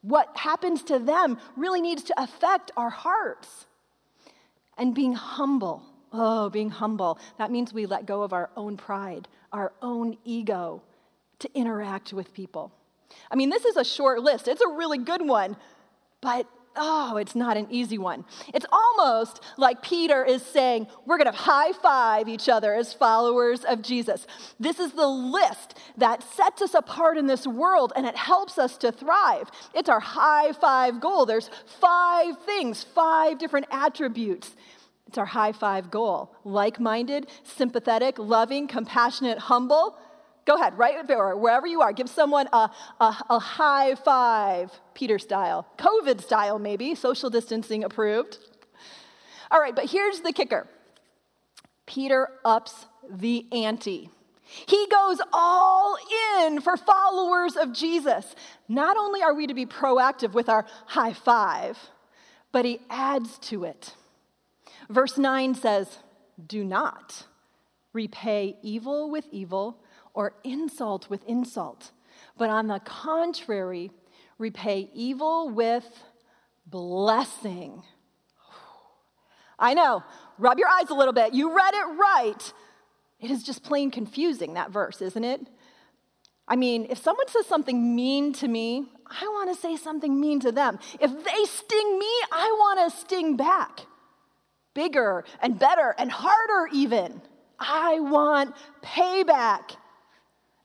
What 0.00 0.36
happens 0.36 0.84
to 0.84 1.00
them 1.00 1.38
really 1.56 1.80
needs 1.80 2.04
to 2.04 2.14
affect 2.22 2.70
our 2.76 2.90
hearts. 2.90 3.66
And 4.78 4.94
being 4.94 5.14
humble. 5.14 5.82
Oh, 6.12 6.48
being 6.48 6.70
humble. 6.70 7.18
That 7.38 7.50
means 7.50 7.72
we 7.72 7.86
let 7.86 8.06
go 8.06 8.22
of 8.22 8.32
our 8.32 8.50
own 8.56 8.76
pride, 8.76 9.26
our 9.52 9.72
own 9.82 10.16
ego 10.24 10.82
to 11.40 11.50
interact 11.54 12.12
with 12.12 12.32
people. 12.32 12.70
I 13.30 13.34
mean, 13.34 13.50
this 13.50 13.64
is 13.64 13.76
a 13.76 13.84
short 13.84 14.20
list. 14.20 14.46
It's 14.46 14.60
a 14.60 14.68
really 14.68 14.98
good 14.98 15.26
one, 15.26 15.56
but 16.20 16.46
oh, 16.76 17.16
it's 17.16 17.34
not 17.34 17.56
an 17.56 17.66
easy 17.70 17.98
one. 17.98 18.24
It's 18.54 18.66
almost 18.70 19.42
like 19.56 19.82
Peter 19.82 20.24
is 20.24 20.42
saying, 20.42 20.86
we're 21.04 21.18
going 21.18 21.30
to 21.30 21.36
high 21.36 21.72
five 21.72 22.28
each 22.28 22.48
other 22.48 22.74
as 22.74 22.92
followers 22.92 23.64
of 23.64 23.82
Jesus. 23.82 24.26
This 24.60 24.78
is 24.78 24.92
the 24.92 25.06
list 25.06 25.78
that 25.96 26.22
sets 26.22 26.62
us 26.62 26.74
apart 26.74 27.18
in 27.18 27.26
this 27.26 27.46
world 27.46 27.92
and 27.96 28.06
it 28.06 28.16
helps 28.16 28.58
us 28.58 28.76
to 28.78 28.92
thrive. 28.92 29.50
It's 29.74 29.88
our 29.88 30.00
high 30.00 30.52
five 30.52 31.00
goal. 31.00 31.26
There's 31.26 31.50
five 31.80 32.38
things, 32.44 32.84
five 32.84 33.38
different 33.38 33.66
attributes. 33.70 34.54
It's 35.06 35.18
our 35.18 35.26
high 35.26 35.52
five 35.52 35.90
goal 35.90 36.34
like 36.44 36.80
minded, 36.80 37.28
sympathetic, 37.44 38.18
loving, 38.18 38.66
compassionate, 38.66 39.38
humble 39.38 39.96
Go 40.46 40.54
ahead, 40.54 40.78
right 40.78 41.06
there, 41.08 41.36
wherever 41.36 41.66
you 41.66 41.82
are, 41.82 41.92
give 41.92 42.08
someone 42.08 42.48
a, 42.52 42.70
a, 43.00 43.16
a 43.30 43.38
high 43.40 43.96
five, 43.96 44.70
Peter 44.94 45.18
style, 45.18 45.66
COVID 45.76 46.22
style, 46.22 46.60
maybe, 46.60 46.94
social 46.94 47.30
distancing 47.30 47.82
approved. 47.82 48.38
All 49.50 49.60
right, 49.60 49.74
but 49.74 49.90
here's 49.90 50.20
the 50.20 50.32
kicker 50.32 50.68
Peter 51.84 52.28
ups 52.44 52.86
the 53.10 53.46
ante. 53.52 54.08
He 54.44 54.86
goes 54.86 55.20
all 55.32 55.96
in 56.38 56.60
for 56.60 56.76
followers 56.76 57.56
of 57.56 57.72
Jesus. 57.72 58.36
Not 58.68 58.96
only 58.96 59.22
are 59.22 59.34
we 59.34 59.48
to 59.48 59.54
be 59.54 59.66
proactive 59.66 60.32
with 60.32 60.48
our 60.48 60.64
high 60.86 61.12
five, 61.12 61.76
but 62.52 62.64
he 62.64 62.78
adds 62.88 63.38
to 63.38 63.64
it. 63.64 63.94
Verse 64.88 65.18
9 65.18 65.56
says, 65.56 65.98
Do 66.46 66.64
not 66.64 67.26
repay 67.92 68.56
evil 68.62 69.10
with 69.10 69.26
evil 69.32 69.80
or 70.16 70.32
insult 70.42 71.08
with 71.10 71.22
insult, 71.28 71.92
but 72.38 72.48
on 72.48 72.66
the 72.66 72.80
contrary, 72.80 73.90
repay 74.38 74.88
evil 74.94 75.50
with 75.50 75.86
blessing. 76.66 77.82
I 79.58 79.74
know, 79.74 80.02
rub 80.38 80.58
your 80.58 80.68
eyes 80.68 80.88
a 80.88 80.94
little 80.94 81.12
bit. 81.12 81.34
You 81.34 81.54
read 81.54 81.74
it 81.74 81.86
right. 81.98 82.52
It 83.20 83.30
is 83.30 83.42
just 83.42 83.62
plain 83.62 83.90
confusing, 83.90 84.54
that 84.54 84.70
verse, 84.70 85.02
isn't 85.02 85.22
it? 85.24 85.40
I 86.48 86.56
mean, 86.56 86.86
if 86.88 86.98
someone 86.98 87.28
says 87.28 87.46
something 87.46 87.94
mean 87.94 88.32
to 88.34 88.48
me, 88.48 88.86
I 89.06 89.26
want 89.26 89.54
to 89.54 89.60
say 89.60 89.76
something 89.76 90.18
mean 90.18 90.40
to 90.40 90.52
them. 90.52 90.78
If 90.98 91.10
they 91.10 91.44
sting 91.44 91.98
me, 91.98 92.10
I 92.32 92.56
want 92.58 92.90
to 92.90 92.98
sting 92.98 93.36
back. 93.36 93.80
Bigger 94.72 95.24
and 95.42 95.58
better 95.58 95.94
and 95.98 96.10
harder, 96.10 96.68
even. 96.72 97.20
I 97.58 98.00
want 98.00 98.54
payback. 98.82 99.76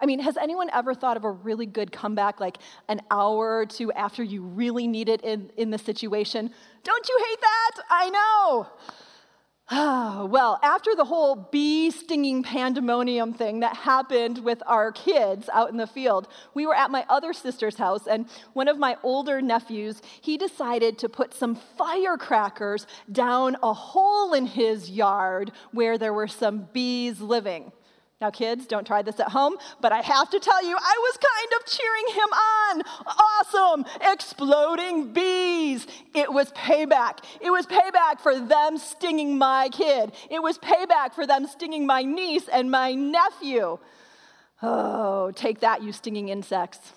I 0.02 0.08
mean, 0.08 0.20
has 0.20 0.36
anyone 0.36 0.70
ever 0.74 0.94
thought 0.96 1.16
of 1.16 1.24
a 1.24 1.32
really 1.32 1.68
good 1.68 1.92
comeback 1.92 2.40
like 2.40 2.58
an 2.88 3.02
hour 3.12 3.58
or 3.58 3.66
two 3.68 3.92
after 3.92 4.24
you 4.24 4.42
really 4.42 4.88
need 4.88 5.10
it 5.10 5.22
in, 5.22 5.52
in 5.58 5.70
the 5.70 5.78
situation? 5.78 6.52
Don't 6.84 7.08
you 7.08 7.26
hate 7.30 7.42
that? 7.42 7.72
I 7.90 8.10
know. 8.10 8.68
well, 9.72 10.60
after 10.64 10.96
the 10.96 11.06
whole 11.06 11.48
bee 11.50 11.92
stinging 11.92 12.44
pandemonium 12.44 13.32
thing 13.32 13.62
that 13.62 13.74
happened 13.74 14.40
with 14.40 14.62
our 14.66 14.92
kids 14.92 15.50
out 15.54 15.70
in 15.70 15.78
the 15.78 15.88
field, 15.88 16.28
we 16.54 16.66
were 16.66 16.76
at 16.76 16.92
my 16.92 17.06
other 17.08 17.32
sister's 17.32 17.78
house, 17.78 18.06
and 18.06 18.26
one 18.52 18.68
of 18.68 18.78
my 18.78 18.98
older 19.02 19.42
nephews, 19.42 20.02
he 20.20 20.36
decided 20.36 20.98
to 20.98 21.08
put 21.08 21.34
some 21.34 21.56
firecrackers 21.56 22.86
down 23.12 23.56
a 23.64 23.72
hole 23.72 24.34
in 24.34 24.46
his 24.46 24.90
yard 24.90 25.52
where 25.72 25.98
there 25.98 26.14
were 26.14 26.28
some 26.28 26.68
bees 26.74 27.22
living. 27.22 27.72
Now, 28.22 28.30
kids, 28.30 28.68
don't 28.68 28.86
try 28.86 29.02
this 29.02 29.20
at 29.20 29.30
home, 29.30 29.58
but 29.82 29.92
I 29.92 30.02
have 30.02 30.30
to 30.30 30.40
tell 30.40 30.64
you, 30.64 30.78
I 30.78 30.96
was 31.00 31.18
kind 31.18 31.50
of 31.60 31.66
cheering 31.66 32.08
him 32.14 32.30
on. 32.32 32.82
Awesome, 33.18 33.86
exploding 34.00 35.12
bees. 35.12 35.88
It 36.14 36.32
was 36.32 36.52
payback. 36.52 37.24
It 37.42 37.50
was 37.50 37.66
payback 37.66 38.20
for 38.22 38.40
them 38.40 38.78
stinging 38.78 39.40
my 39.40 39.70
kid. 39.70 40.12
It 40.30 40.44
was 40.44 40.60
payback 40.60 41.16
for 41.16 41.26
them 41.26 41.48
stinging 41.48 41.88
my 41.88 42.04
niece 42.04 42.48
and 42.48 42.70
my 42.70 42.94
nephew. 42.94 43.80
Oh, 44.62 45.32
take 45.32 45.62
that, 45.62 45.82
you 45.82 45.92
stinging 45.92 46.30
insects. 46.30 46.94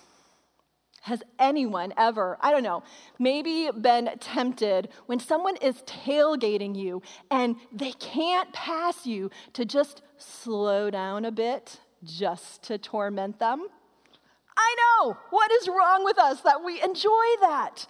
Has 1.05 1.21
anyone 1.37 1.93
ever, 1.97 2.35
I 2.41 2.49
don't 2.49 2.63
know, 2.63 2.81
maybe 3.19 3.69
been 3.79 4.09
tempted 4.19 4.89
when 5.05 5.19
someone 5.19 5.55
is 5.57 5.75
tailgating 5.83 6.75
you 6.75 7.03
and 7.29 7.57
they 7.71 7.91
can't 7.91 8.51
pass 8.53 9.05
you 9.05 9.29
to 9.53 9.65
just 9.65 10.01
slow 10.17 10.89
down 10.89 11.23
a 11.25 11.31
bit 11.31 11.79
just 12.03 12.63
to 12.63 12.79
torment 12.79 13.37
them? 13.37 13.67
I 14.57 14.75
know. 14.79 15.15
What 15.29 15.51
is 15.51 15.67
wrong 15.67 16.03
with 16.03 16.17
us 16.17 16.41
that 16.41 16.65
we 16.65 16.81
enjoy 16.81 17.25
that? 17.41 17.85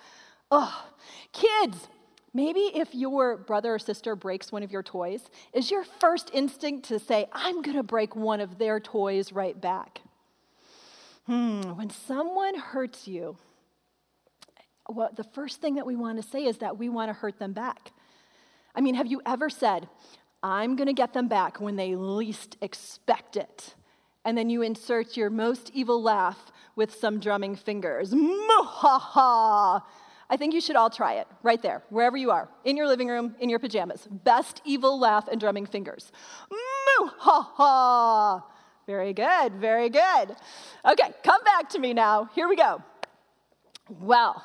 Oh, 0.52 0.86
kids, 1.32 1.88
maybe 2.34 2.70
if 2.76 2.94
your 2.94 3.38
brother 3.38 3.76
or 3.76 3.80
sister 3.80 4.18
breaks 4.18 4.52
one 4.52 4.62
of 4.62 4.74
your 4.74 4.84
toys, 4.84 5.22
is 5.54 5.72
your 5.72 5.86
first 5.86 6.32
instinct 6.34 6.90
to 6.90 7.00
say, 7.00 7.28
I'm 7.32 7.62
going 7.62 7.78
to 7.78 7.84
break 7.84 8.14
one 8.14 8.42
of 8.42 8.58
their 8.58 8.82
toys 8.82 9.32
right 9.32 9.60
back? 9.62 10.02
Hmm, 11.26 11.62
when 11.76 11.90
someone 11.90 12.56
hurts 12.56 13.08
you, 13.08 13.38
well, 14.88 15.10
the 15.16 15.24
first 15.24 15.62
thing 15.62 15.76
that 15.76 15.86
we 15.86 15.96
want 15.96 16.22
to 16.22 16.28
say 16.28 16.46
is 16.46 16.58
that 16.60 16.78
we 16.78 16.90
want 16.90 17.10
to 17.10 17.14
hurt 17.14 17.40
them 17.40 17.54
back. 17.54 17.92
I 18.76 18.82
mean, 18.82 18.96
have 18.96 19.08
you 19.08 19.22
ever 19.26 19.50
said, 19.50 19.90
I'm 20.44 20.76
going 20.76 20.88
to 20.88 20.94
get 20.94 21.14
them 21.14 21.28
back 21.28 21.60
when 21.60 21.76
they 21.76 21.96
least 21.96 22.58
expect 22.62 23.38
it? 23.38 23.74
And 24.24 24.38
then 24.38 24.50
you 24.50 24.62
insert 24.62 25.18
your 25.18 25.30
most 25.30 25.72
evil 25.74 26.02
laugh 26.02 26.52
with 26.76 26.94
some 26.94 27.20
drumming 27.20 27.56
fingers. 27.56 28.14
Ha 28.14 29.00
ha! 29.00 29.86
I 30.30 30.38
think 30.38 30.54
you 30.54 30.62
should 30.62 30.76
all 30.76 30.90
try 30.90 31.16
it 31.16 31.28
right 31.44 31.62
there, 31.62 31.84
wherever 31.90 32.18
you 32.18 32.32
are, 32.32 32.50
in 32.64 32.78
your 32.78 32.88
living 32.88 33.08
room, 33.08 33.36
in 33.40 33.50
your 33.50 33.60
pajamas. 33.60 34.08
Best 34.10 34.62
evil 34.66 35.00
laugh 35.00 35.28
and 35.28 35.40
drumming 35.40 35.66
fingers. 35.66 36.12
Moo 36.52 37.10
ha 37.18 37.52
ha! 37.54 38.44
Very 38.88 39.14
good, 39.14 39.54
very 39.56 39.90
good. 39.90 40.36
Okay, 40.86 41.12
come 41.24 41.44
back 41.44 41.70
to 41.70 41.80
me 41.80 41.94
now. 41.94 42.30
Here 42.36 42.48
we 42.48 42.56
go. 42.56 42.84
Well, 43.90 44.44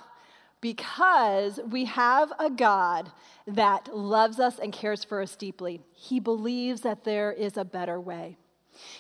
because 0.60 1.60
we 1.68 1.86
have 1.86 2.32
a 2.38 2.50
God 2.50 3.10
that 3.46 3.94
loves 3.94 4.38
us 4.38 4.58
and 4.58 4.72
cares 4.72 5.04
for 5.04 5.20
us 5.22 5.36
deeply, 5.36 5.80
he 5.92 6.20
believes 6.20 6.82
that 6.82 7.04
there 7.04 7.32
is 7.32 7.56
a 7.56 7.64
better 7.64 8.00
way. 8.00 8.36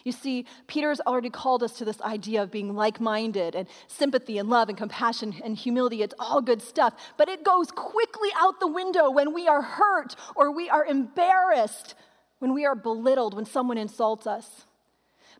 You 0.04 0.12
see, 0.12 0.46
Peter's 0.66 1.00
already 1.00 1.30
called 1.30 1.62
us 1.62 1.78
to 1.78 1.84
this 1.84 2.00
idea 2.02 2.42
of 2.42 2.50
being 2.50 2.74
like 2.74 3.00
minded 3.00 3.54
and 3.54 3.68
sympathy 3.88 4.36
and 4.36 4.50
love 4.50 4.68
and 4.68 4.76
compassion 4.76 5.34
and 5.42 5.56
humility. 5.56 6.02
It's 6.02 6.14
all 6.18 6.42
good 6.42 6.60
stuff, 6.60 6.94
but 7.16 7.28
it 7.28 7.44
goes 7.44 7.70
quickly 7.70 8.28
out 8.38 8.60
the 8.60 8.66
window 8.66 9.10
when 9.10 9.32
we 9.32 9.48
are 9.48 9.62
hurt 9.62 10.16
or 10.34 10.50
we 10.50 10.68
are 10.68 10.84
embarrassed, 10.84 11.94
when 12.40 12.52
we 12.52 12.66
are 12.66 12.74
belittled, 12.74 13.34
when 13.34 13.46
someone 13.46 13.78
insults 13.78 14.26
us. 14.26 14.66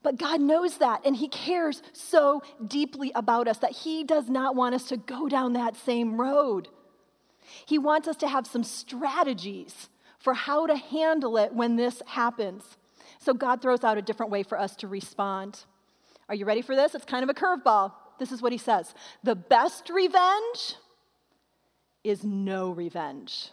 But 0.03 0.19
God 0.19 0.41
knows 0.41 0.79
that, 0.79 1.05
and 1.05 1.17
He 1.17 1.29
cares 1.29 1.83
so 1.93 2.43
deeply 2.67 3.13
about 3.15 3.49
us 3.49 3.59
that 3.59 3.73
He 3.73 4.05
does 4.05 4.29
not 4.29 4.57
want 4.57 4.75
us 4.75 4.85
to 4.85 4.97
go 4.97 5.29
down 5.29 5.53
that 5.53 5.77
same 5.77 6.21
road. 6.21 6.69
He 7.67 7.79
wants 7.79 8.09
us 8.09 8.17
to 8.17 8.29
have 8.29 8.47
some 8.47 8.65
strategies 8.65 9.89
for 10.19 10.35
how 10.35 10.67
to 10.67 10.77
handle 10.77 11.37
it 11.37 11.53
when 11.53 11.77
this 11.77 12.03
happens. 12.07 12.77
So 13.19 13.35
God 13.35 13.61
throws 13.61 13.85
out 13.85 13.99
a 13.99 14.03
different 14.03 14.33
way 14.33 14.43
for 14.43 14.59
us 14.59 14.77
to 14.77 14.89
respond. 14.89 15.65
Are 16.29 16.35
you 16.35 16.45
ready 16.45 16.63
for 16.63 16.75
this? 16.75 16.95
It's 16.95 17.05
kind 17.05 17.23
of 17.23 17.29
a 17.29 17.35
curveball. 17.35 17.93
This 18.19 18.33
is 18.33 18.41
what 18.41 18.53
He 18.53 18.59
says 18.59 18.95
The 19.23 19.35
best 19.35 19.91
revenge 19.91 20.77
is 22.05 22.25
no 22.25 22.71
revenge. 22.71 23.51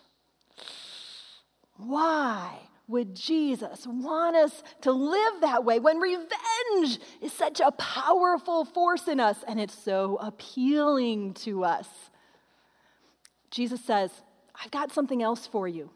Why? 1.75 2.66
Would 2.87 3.15
Jesus 3.15 3.85
want 3.85 4.35
us 4.35 4.63
to 4.81 4.91
live 4.91 5.41
that 5.41 5.65
way 5.65 5.79
when 5.79 5.97
revenge 5.97 6.99
is 7.21 7.33
such 7.33 7.59
a 7.59 7.71
powerful 7.71 8.63
force 8.63 9.07
in 9.07 9.19
us 9.19 9.43
and 9.47 9.59
it's 9.59 9.77
so 9.77 10.17
appealing 10.21 11.33
to 11.33 11.65
us? 11.65 11.87
Jesus 13.51 13.83
says, 13.83 14.11
I've 14.63 14.71
got 14.71 14.91
something 14.91 15.21
else 15.21 15.45
for 15.45 15.67
you. 15.67 15.89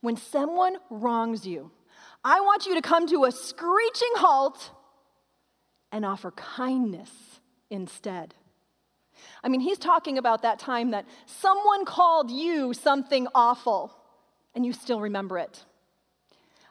When 0.00 0.16
someone 0.16 0.76
wrongs 0.88 1.46
you, 1.46 1.70
I 2.24 2.40
want 2.40 2.66
you 2.66 2.74
to 2.74 2.82
come 2.82 3.06
to 3.08 3.24
a 3.24 3.32
screeching 3.32 4.12
halt 4.16 4.70
and 5.90 6.04
offer 6.04 6.30
kindness 6.32 7.10
instead. 7.70 8.34
I 9.42 9.48
mean, 9.48 9.60
he's 9.60 9.78
talking 9.78 10.18
about 10.18 10.42
that 10.42 10.58
time 10.58 10.92
that 10.92 11.06
someone 11.26 11.84
called 11.84 12.30
you 12.30 12.72
something 12.72 13.26
awful 13.34 13.96
and 14.54 14.64
you 14.64 14.72
still 14.72 15.00
remember 15.00 15.38
it. 15.38 15.64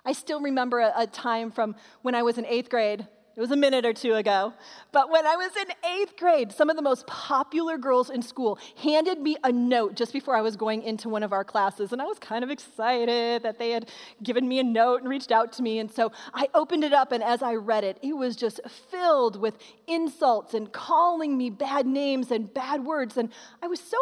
I 0.05 0.13
still 0.13 0.41
remember 0.41 0.79
a, 0.79 0.93
a 0.95 1.07
time 1.07 1.51
from 1.51 1.75
when 2.01 2.15
I 2.15 2.23
was 2.23 2.37
in 2.37 2.45
eighth 2.45 2.69
grade. 2.69 3.07
It 3.39 3.43
was 3.43 3.51
a 3.51 3.55
minute 3.55 3.85
or 3.85 3.93
two 3.93 4.15
ago. 4.15 4.53
But 4.91 5.09
when 5.09 5.25
I 5.25 5.37
was 5.37 5.51
in 5.55 5.67
eighth 5.89 6.17
grade, 6.17 6.51
some 6.51 6.69
of 6.69 6.75
the 6.75 6.81
most 6.81 7.07
popular 7.07 7.77
girls 7.77 8.09
in 8.09 8.21
school 8.21 8.59
handed 8.75 9.21
me 9.21 9.37
a 9.45 9.49
note 9.49 9.95
just 9.95 10.11
before 10.11 10.35
I 10.35 10.41
was 10.41 10.57
going 10.57 10.83
into 10.83 11.07
one 11.07 11.23
of 11.23 11.31
our 11.31 11.45
classes. 11.45 11.93
And 11.93 12.01
I 12.01 12.05
was 12.05 12.19
kind 12.19 12.43
of 12.43 12.49
excited 12.49 13.43
that 13.43 13.57
they 13.57 13.69
had 13.69 13.87
given 14.21 14.45
me 14.45 14.59
a 14.59 14.63
note 14.65 14.99
and 14.99 15.09
reached 15.09 15.31
out 15.31 15.53
to 15.53 15.61
me. 15.61 15.79
And 15.79 15.89
so 15.89 16.11
I 16.33 16.49
opened 16.53 16.83
it 16.83 16.91
up, 16.91 17.13
and 17.13 17.23
as 17.23 17.41
I 17.41 17.55
read 17.55 17.85
it, 17.85 17.97
it 18.01 18.11
was 18.11 18.35
just 18.35 18.59
filled 18.91 19.39
with 19.39 19.57
insults 19.87 20.53
and 20.53 20.69
calling 20.73 21.37
me 21.37 21.49
bad 21.49 21.87
names 21.87 22.31
and 22.31 22.53
bad 22.53 22.83
words. 22.83 23.15
And 23.15 23.29
I 23.63 23.67
was 23.67 23.79
so 23.79 23.97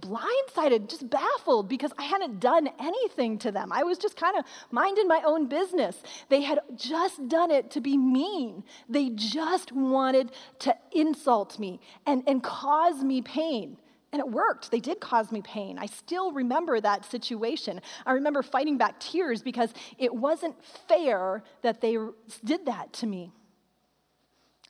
blindsided, 0.00 0.88
just 0.88 1.08
baffled, 1.08 1.68
because 1.68 1.92
I 1.96 2.02
hadn't 2.02 2.40
done 2.40 2.68
anything 2.80 3.38
to 3.38 3.52
them. 3.52 3.70
I 3.70 3.84
was 3.84 3.98
just 3.98 4.16
kind 4.16 4.36
of 4.36 4.44
minding 4.72 5.06
my 5.06 5.22
own 5.24 5.46
business. 5.46 6.02
They 6.28 6.40
had 6.40 6.58
just 6.74 7.28
done 7.28 7.52
it 7.52 7.70
to 7.70 7.80
be 7.80 7.96
mean. 7.96 8.64
They 8.88 9.10
just 9.10 9.72
wanted 9.72 10.32
to 10.60 10.74
insult 10.92 11.58
me 11.58 11.80
and, 12.06 12.22
and 12.26 12.42
cause 12.42 13.02
me 13.02 13.22
pain. 13.22 13.76
And 14.12 14.18
it 14.18 14.28
worked. 14.28 14.72
They 14.72 14.80
did 14.80 14.98
cause 14.98 15.30
me 15.30 15.40
pain. 15.40 15.78
I 15.78 15.86
still 15.86 16.32
remember 16.32 16.80
that 16.80 17.04
situation. 17.04 17.80
I 18.04 18.12
remember 18.12 18.42
fighting 18.42 18.76
back 18.76 18.98
tears 18.98 19.40
because 19.40 19.72
it 19.98 20.12
wasn't 20.12 20.56
fair 20.88 21.44
that 21.62 21.80
they 21.80 21.96
did 22.44 22.66
that 22.66 22.92
to 22.94 23.06
me. 23.06 23.32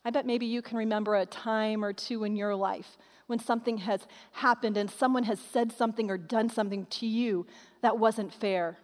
I 0.05 0.11
bet 0.11 0.27
maybe 0.27 0.47
you 0.47 0.63
can 0.63 0.79
remember 0.79 1.15
a 1.15 1.27
time 1.27 1.85
or 1.85 1.93
two 1.93 2.25
in 2.25 2.37
your 2.37 2.55
life 2.55 2.99
when 3.27 3.39
something 3.39 3.79
has 3.79 4.07
happened 4.33 4.77
and 4.77 4.91
someone 4.91 5.25
has 5.25 5.39
said 5.39 5.73
something 5.73 6.11
or 6.11 6.19
done 6.19 6.49
something 6.49 6.87
to 6.87 7.07
you 7.07 7.47
that 7.81 7.99
wasn't 7.99 8.35
fair. 8.35 8.79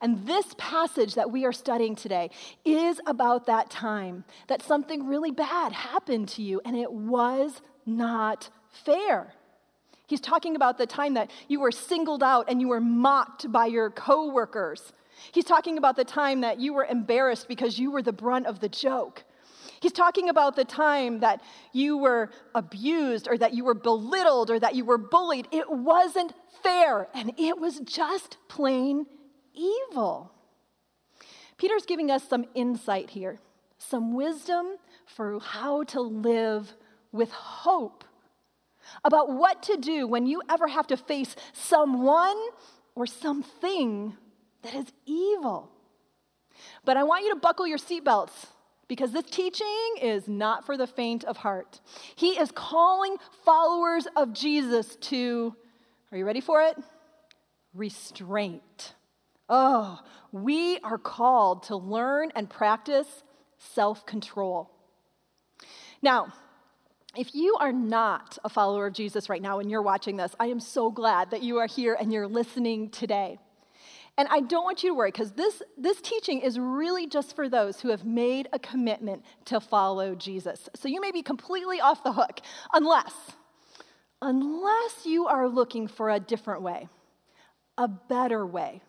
And 0.00 0.26
this 0.26 0.54
passage 0.58 1.14
that 1.14 1.30
we 1.30 1.44
are 1.44 1.52
studying 1.52 1.94
today 1.96 2.30
is 2.64 3.00
about 3.06 3.46
that 3.46 3.70
time 3.70 4.24
that 4.48 4.62
something 4.62 5.06
really 5.06 5.30
bad 5.30 5.72
happened 5.72 6.28
to 6.30 6.42
you 6.42 6.60
and 6.64 6.76
it 6.76 6.92
was 6.92 7.60
not 7.86 8.50
fair. 8.70 9.34
He's 10.06 10.20
talking 10.20 10.54
about 10.54 10.76
the 10.78 10.86
time 10.86 11.14
that 11.14 11.30
you 11.48 11.60
were 11.60 11.72
singled 11.72 12.22
out 12.22 12.46
and 12.48 12.60
you 12.60 12.68
were 12.68 12.80
mocked 12.80 13.50
by 13.50 13.66
your 13.66 13.90
coworkers. 13.90 14.92
He's 15.32 15.44
talking 15.44 15.78
about 15.78 15.96
the 15.96 16.04
time 16.04 16.42
that 16.42 16.60
you 16.60 16.74
were 16.74 16.84
embarrassed 16.84 17.48
because 17.48 17.78
you 17.78 17.90
were 17.90 18.02
the 18.02 18.12
brunt 18.12 18.46
of 18.46 18.60
the 18.60 18.68
joke. 18.68 19.24
He's 19.80 19.92
talking 19.92 20.28
about 20.28 20.56
the 20.56 20.64
time 20.64 21.20
that 21.20 21.42
you 21.72 21.98
were 21.98 22.30
abused 22.54 23.28
or 23.28 23.36
that 23.38 23.54
you 23.54 23.64
were 23.64 23.74
belittled 23.74 24.50
or 24.50 24.58
that 24.58 24.74
you 24.74 24.84
were 24.84 24.98
bullied. 24.98 25.48
It 25.52 25.70
wasn't 25.70 26.32
fair 26.62 27.08
and 27.14 27.32
it 27.38 27.58
was 27.58 27.80
just 27.80 28.38
plain 28.48 29.06
evil. 29.54 30.32
Peter's 31.56 31.86
giving 31.86 32.10
us 32.10 32.28
some 32.28 32.46
insight 32.54 33.10
here, 33.10 33.38
some 33.78 34.14
wisdom 34.14 34.76
for 35.06 35.38
how 35.40 35.84
to 35.84 36.00
live 36.00 36.74
with 37.12 37.30
hope 37.30 38.04
about 39.04 39.30
what 39.30 39.62
to 39.62 39.76
do 39.76 40.06
when 40.06 40.26
you 40.26 40.42
ever 40.48 40.68
have 40.68 40.86
to 40.88 40.96
face 40.96 41.36
someone 41.52 42.36
or 42.94 43.06
something 43.06 44.16
that 44.62 44.74
is 44.74 44.86
evil. 45.06 45.70
But 46.84 46.96
I 46.96 47.04
want 47.04 47.24
you 47.24 47.34
to 47.34 47.40
buckle 47.40 47.66
your 47.66 47.78
seatbelts 47.78 48.46
because 48.88 49.12
this 49.12 49.24
teaching 49.24 49.96
is 50.00 50.28
not 50.28 50.64
for 50.66 50.76
the 50.76 50.86
faint 50.86 51.24
of 51.24 51.38
heart. 51.38 51.80
He 52.14 52.38
is 52.38 52.50
calling 52.52 53.16
followers 53.44 54.06
of 54.16 54.32
Jesus 54.32 54.96
to, 54.96 55.54
are 56.12 56.18
you 56.18 56.26
ready 56.26 56.40
for 56.40 56.62
it? 56.62 56.76
Restraint. 57.72 58.94
Oh, 59.48 60.00
we 60.32 60.78
are 60.78 60.98
called 60.98 61.64
to 61.64 61.76
learn 61.76 62.32
and 62.34 62.48
practice 62.48 63.22
self 63.58 64.06
control. 64.06 64.70
Now, 66.02 66.32
if 67.16 67.34
you 67.34 67.56
are 67.60 67.72
not 67.72 68.38
a 68.42 68.48
follower 68.48 68.86
of 68.86 68.94
Jesus 68.94 69.28
right 69.28 69.40
now 69.40 69.58
and 69.60 69.70
you're 69.70 69.82
watching 69.82 70.16
this, 70.16 70.34
I 70.40 70.46
am 70.46 70.60
so 70.60 70.90
glad 70.90 71.30
that 71.30 71.42
you 71.42 71.58
are 71.58 71.66
here 71.66 71.96
and 71.98 72.12
you're 72.12 72.26
listening 72.26 72.90
today. 72.90 73.38
And 74.16 74.28
I 74.30 74.40
don't 74.40 74.64
want 74.64 74.82
you 74.82 74.90
to 74.90 74.94
worry 74.94 75.10
because 75.10 75.32
this, 75.32 75.62
this 75.76 76.00
teaching 76.00 76.40
is 76.40 76.58
really 76.58 77.06
just 77.06 77.34
for 77.34 77.48
those 77.48 77.80
who 77.80 77.88
have 77.88 78.04
made 78.04 78.48
a 78.52 78.58
commitment 78.58 79.24
to 79.46 79.60
follow 79.60 80.14
Jesus. 80.14 80.68
So 80.76 80.88
you 80.88 81.00
may 81.00 81.10
be 81.10 81.22
completely 81.22 81.80
off 81.80 82.04
the 82.04 82.12
hook 82.12 82.40
unless, 82.72 83.12
unless 84.22 85.04
you 85.04 85.26
are 85.26 85.48
looking 85.48 85.88
for 85.88 86.10
a 86.10 86.20
different 86.20 86.62
way, 86.62 86.88
a 87.76 87.88
better 87.88 88.46
way 88.46 88.82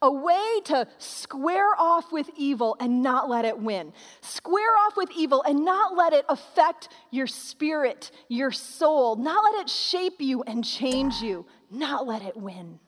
a 0.00 0.10
way 0.10 0.60
to 0.64 0.86
square 0.98 1.74
off 1.78 2.12
with 2.12 2.30
evil 2.36 2.76
and 2.80 3.02
not 3.02 3.28
let 3.28 3.44
it 3.44 3.58
win. 3.58 3.92
Square 4.20 4.76
off 4.86 4.96
with 4.96 5.10
evil 5.16 5.42
and 5.42 5.64
not 5.64 5.96
let 5.96 6.12
it 6.12 6.24
affect 6.28 6.88
your 7.10 7.26
spirit, 7.26 8.10
your 8.28 8.50
soul, 8.50 9.16
not 9.16 9.44
let 9.44 9.62
it 9.62 9.70
shape 9.70 10.20
you 10.20 10.42
and 10.42 10.64
change 10.64 11.16
you, 11.22 11.46
not 11.70 12.06
let 12.06 12.22
it 12.22 12.36
win. 12.36 12.80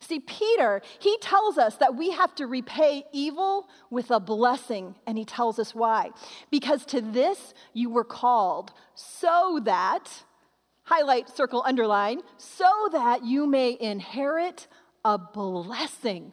See, 0.00 0.20
Peter, 0.20 0.80
he 0.98 1.18
tells 1.18 1.58
us 1.58 1.76
that 1.76 1.96
we 1.96 2.10
have 2.12 2.34
to 2.36 2.46
repay 2.46 3.04
evil 3.12 3.68
with 3.90 4.10
a 4.10 4.20
blessing, 4.20 4.94
and 5.06 5.18
he 5.18 5.24
tells 5.24 5.58
us 5.58 5.74
why. 5.74 6.10
Because 6.50 6.86
to 6.86 7.00
this 7.00 7.52
you 7.72 7.90
were 7.90 8.04
called, 8.04 8.72
so 8.94 9.60
that, 9.64 10.24
highlight, 10.82 11.28
circle, 11.28 11.62
underline, 11.66 12.20
so 12.36 12.88
that 12.92 13.24
you 13.24 13.46
may 13.46 13.76
inherit 13.80 14.68
a 15.14 15.16
blessing. 15.16 16.32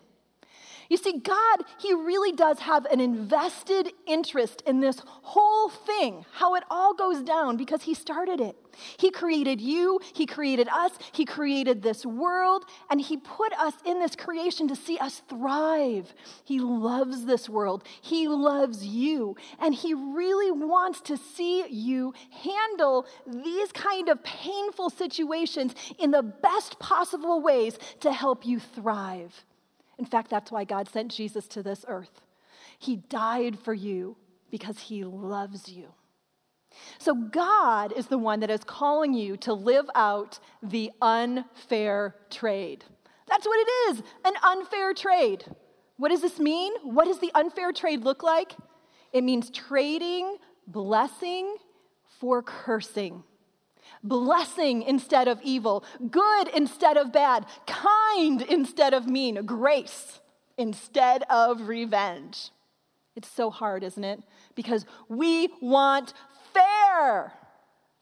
You 0.90 0.98
see, 0.98 1.20
God, 1.20 1.64
He 1.78 1.94
really 1.94 2.32
does 2.32 2.60
have 2.60 2.86
an 2.86 3.00
invested 3.00 3.92
interest 4.06 4.62
in 4.66 4.80
this 4.80 5.02
whole 5.06 5.70
thing, 5.70 6.26
how 6.34 6.56
it 6.56 6.64
all 6.70 6.94
goes 6.94 7.22
down, 7.22 7.58
because 7.58 7.84
He 7.84 7.94
started 7.94 8.40
it. 8.40 8.56
He 8.98 9.10
created 9.10 9.62
you, 9.62 10.00
He 10.14 10.26
created 10.26 10.68
us, 10.68 10.92
He 11.12 11.26
created 11.26 11.82
this 11.82 12.06
world, 12.06 12.66
and 12.90 13.00
He 13.02 13.18
put 13.18 13.54
us 13.54 13.74
in 13.86 14.00
this 14.00 14.16
creation 14.16 14.68
to 14.68 14.76
see 14.76 14.98
us 14.98 15.22
thrive. 15.30 16.14
He 16.44 16.60
loves 16.60 17.26
this 17.26 17.50
world, 17.50 17.84
He 18.02 18.28
loves 18.28 18.86
you, 18.86 19.36
and 19.60 19.74
He 19.74 19.94
really 19.94 20.52
wants 20.52 21.02
to 21.02 21.18
see 21.18 21.68
you 21.68 22.14
handle 22.30 23.08
these 23.26 23.72
kind 23.72 24.10
of 24.10 24.24
painful 24.24 24.90
situations 24.90 25.74
in 25.98 26.12
the 26.12 26.24
best 26.24 26.80
possible 26.80 27.42
ways 27.42 27.80
to 28.02 28.12
help 28.12 28.46
you 28.46 28.60
thrive. 28.60 29.46
In 29.98 30.06
fact, 30.06 30.30
that's 30.30 30.52
why 30.52 30.64
God 30.64 30.90
sent 30.90 31.12
Jesus 31.12 31.48
to 31.50 31.64
this 31.64 31.86
earth. 31.88 32.22
He 32.78 32.98
died 32.98 33.58
for 33.60 33.74
you 33.74 34.18
because 34.52 34.80
he 34.80 35.04
loves 35.04 35.70
you. 35.70 35.94
So, 36.98 37.14
God 37.14 37.94
is 37.96 38.08
the 38.08 38.18
one 38.18 38.42
that 38.42 38.50
is 38.50 38.64
calling 38.66 39.14
you 39.14 39.38
to 39.38 39.54
live 39.54 39.86
out 39.96 40.40
the 40.62 40.92
unfair 41.02 42.16
trade. 42.30 42.84
That's 43.28 43.46
what 43.46 43.58
it 43.60 43.72
is 43.90 44.04
an 44.26 44.34
unfair 44.44 44.94
trade. 44.94 45.46
What 45.98 46.10
does 46.10 46.22
this 46.22 46.38
mean? 46.38 46.74
What 46.84 47.06
does 47.06 47.20
the 47.20 47.32
unfair 47.34 47.72
trade 47.72 48.04
look 48.04 48.24
like? 48.24 48.56
It 49.14 49.24
means 49.24 49.50
trading 49.50 50.38
blessing 50.68 51.56
for 52.20 52.44
cursing 52.44 53.24
blessing 54.08 54.84
instead 54.84 55.28
of 55.28 55.40
evil, 55.44 55.84
good 56.10 56.48
instead 56.50 56.98
of 56.98 57.12
bad, 57.12 57.46
kind 57.66 58.42
instead 58.42 58.94
of 58.94 59.08
mean, 59.08 59.46
grace 59.46 60.20
instead 60.58 61.24
of 61.30 61.68
revenge. 61.68 62.50
It's 63.16 63.30
so 63.30 63.50
hard, 63.50 63.84
isn't 63.84 64.04
it? 64.04 64.22
Because 64.56 64.86
we 65.08 65.50
want 65.62 66.14
fair. 66.54 67.34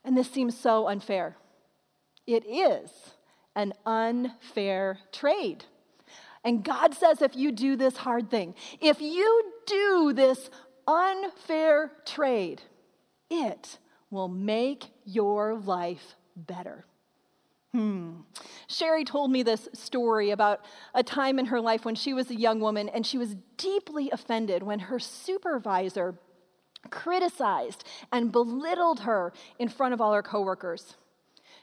And 0.03 0.17
this 0.17 0.29
seems 0.29 0.57
so 0.57 0.87
unfair. 0.87 1.37
It 2.25 2.45
is 2.45 2.91
an 3.55 3.73
unfair 3.85 4.99
trade. 5.11 5.65
And 6.43 6.63
God 6.63 6.93
says 6.93 7.21
if 7.21 7.35
you 7.35 7.51
do 7.51 7.75
this 7.75 7.97
hard 7.97 8.29
thing, 8.29 8.55
if 8.81 9.01
you 9.01 9.51
do 9.65 10.13
this 10.13 10.49
unfair 10.87 11.91
trade, 12.05 12.61
it 13.29 13.77
will 14.13 14.29
make 14.29 14.85
your 15.03 15.55
life 15.55 16.15
better. 16.35 16.85
Hmm. 17.73 18.21
Sherry 18.67 19.03
told 19.03 19.31
me 19.31 19.41
this 19.41 19.67
story 19.73 20.29
about 20.29 20.63
a 20.93 21.01
time 21.01 21.39
in 21.39 21.47
her 21.47 21.59
life 21.59 21.85
when 21.85 21.95
she 21.95 22.13
was 22.13 22.29
a 22.29 22.35
young 22.35 22.59
woman 22.59 22.87
and 22.87 23.05
she 23.05 23.17
was 23.17 23.35
deeply 23.57 24.11
offended 24.11 24.61
when 24.61 24.79
her 24.79 24.99
supervisor 24.99 26.15
criticized 26.91 27.83
and 28.11 28.31
belittled 28.31 29.01
her 29.01 29.33
in 29.57 29.69
front 29.69 29.93
of 29.93 30.01
all 30.01 30.13
her 30.13 30.21
coworkers. 30.21 30.95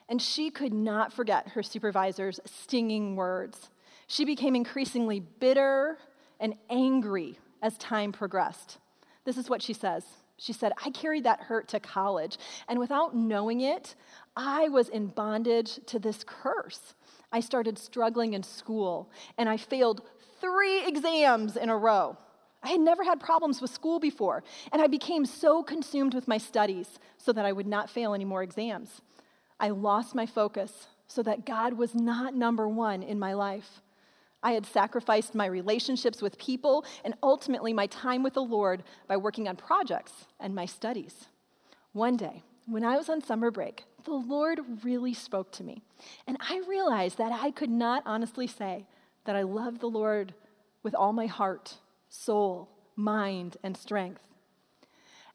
And 0.09 0.21
she 0.21 0.51
could 0.51 0.75
not 0.75 1.13
forget 1.13 1.51
her 1.51 1.63
supervisor's 1.63 2.41
stinging 2.45 3.15
words. 3.15 3.71
She 4.09 4.25
became 4.25 4.57
increasingly 4.57 5.21
bitter 5.21 5.99
and 6.41 6.55
angry 6.69 7.39
as 7.63 7.79
time 7.79 8.11
progressed. 8.11 8.79
This 9.25 9.37
is 9.37 9.49
what 9.49 9.63
she 9.63 9.73
says 9.73 10.05
she 10.41 10.55
said, 10.55 10.73
I 10.83 10.89
carried 10.89 11.25
that 11.25 11.41
hurt 11.41 11.69
to 11.69 11.81
college, 11.81 12.39
and 12.67 12.79
without 12.79 13.15
knowing 13.15 13.61
it, 13.61 13.95
I 14.35 14.71
was 14.71 14.89
in 14.89 15.09
bondage 15.09 15.79
to 15.85 15.99
this 15.99 16.25
curse. 16.27 16.95
I 17.31 17.41
started 17.41 17.79
struggling 17.79 18.33
in 18.33 18.43
school, 18.43 19.11
and 19.37 19.51
I 19.51 19.59
failed 19.59 20.01
three 20.41 20.87
exams 20.87 21.59
in 21.59 21.69
a 21.69 21.77
row. 21.77 22.17
I 22.63 22.71
had 22.71 22.81
never 22.81 23.05
had 23.05 23.21
problems 23.21 23.61
with 23.61 23.71
school 23.71 24.01
before, 24.01 24.43
and 24.73 24.81
I 24.81 24.87
became 24.87 25.27
so 25.27 25.63
consumed 25.63 26.15
with 26.15 26.27
my 26.27 26.39
studies 26.39 26.99
so 27.19 27.35
that 27.35 27.45
I 27.45 27.53
would 27.53 27.67
not 27.67 27.91
fail 27.91 28.15
any 28.15 28.25
more 28.25 28.43
exams. 28.43 29.03
I 29.61 29.69
lost 29.69 30.15
my 30.15 30.25
focus 30.25 30.87
so 31.07 31.23
that 31.23 31.45
God 31.45 31.75
was 31.75 31.95
not 31.95 32.35
number 32.35 32.67
one 32.67 33.03
in 33.03 33.19
my 33.19 33.35
life. 33.35 33.83
I 34.43 34.53
had 34.53 34.67
sacrificed 34.67 35.35
my 35.35 35.47
relationships 35.47 36.23
with 36.23 36.39
people 36.39 36.85
and 37.05 37.15
ultimately 37.23 37.73
my 37.73 37.87
time 37.87 38.23
with 38.23 38.35
the 38.35 38.43
Lord 38.43 38.83
by 39.07 39.17
working 39.17 39.49
on 39.49 39.57
projects 39.57 40.13
and 40.39 40.55
my 40.55 40.67
studies. 40.67 41.27
One 41.93 42.17
day, 42.17 42.43
when 42.67 42.85
I 42.85 42.97
was 42.97 43.09
on 43.09 43.23
summer 43.23 43.51
break, 43.51 43.85
the 44.05 44.13
Lord 44.13 44.61
really 44.85 45.13
spoke 45.13 45.51
to 45.53 45.65
me. 45.65 45.83
And 46.27 46.37
I 46.41 46.63
realized 46.69 47.19
that 47.19 47.33
I 47.33 47.51
could 47.51 47.71
not 47.71 48.03
honestly 48.07 48.47
say 48.47 48.87
that 49.25 49.37
I 49.37 49.43
love 49.43 49.81
the 49.81 49.91
Lord 49.91 50.35
with 50.83 50.95
all 50.95 51.13
my 51.13 51.27
heart, 51.27 51.77
soul, 52.09 52.69
mind, 52.97 53.57
and 53.63 53.77
strength. 53.77 54.23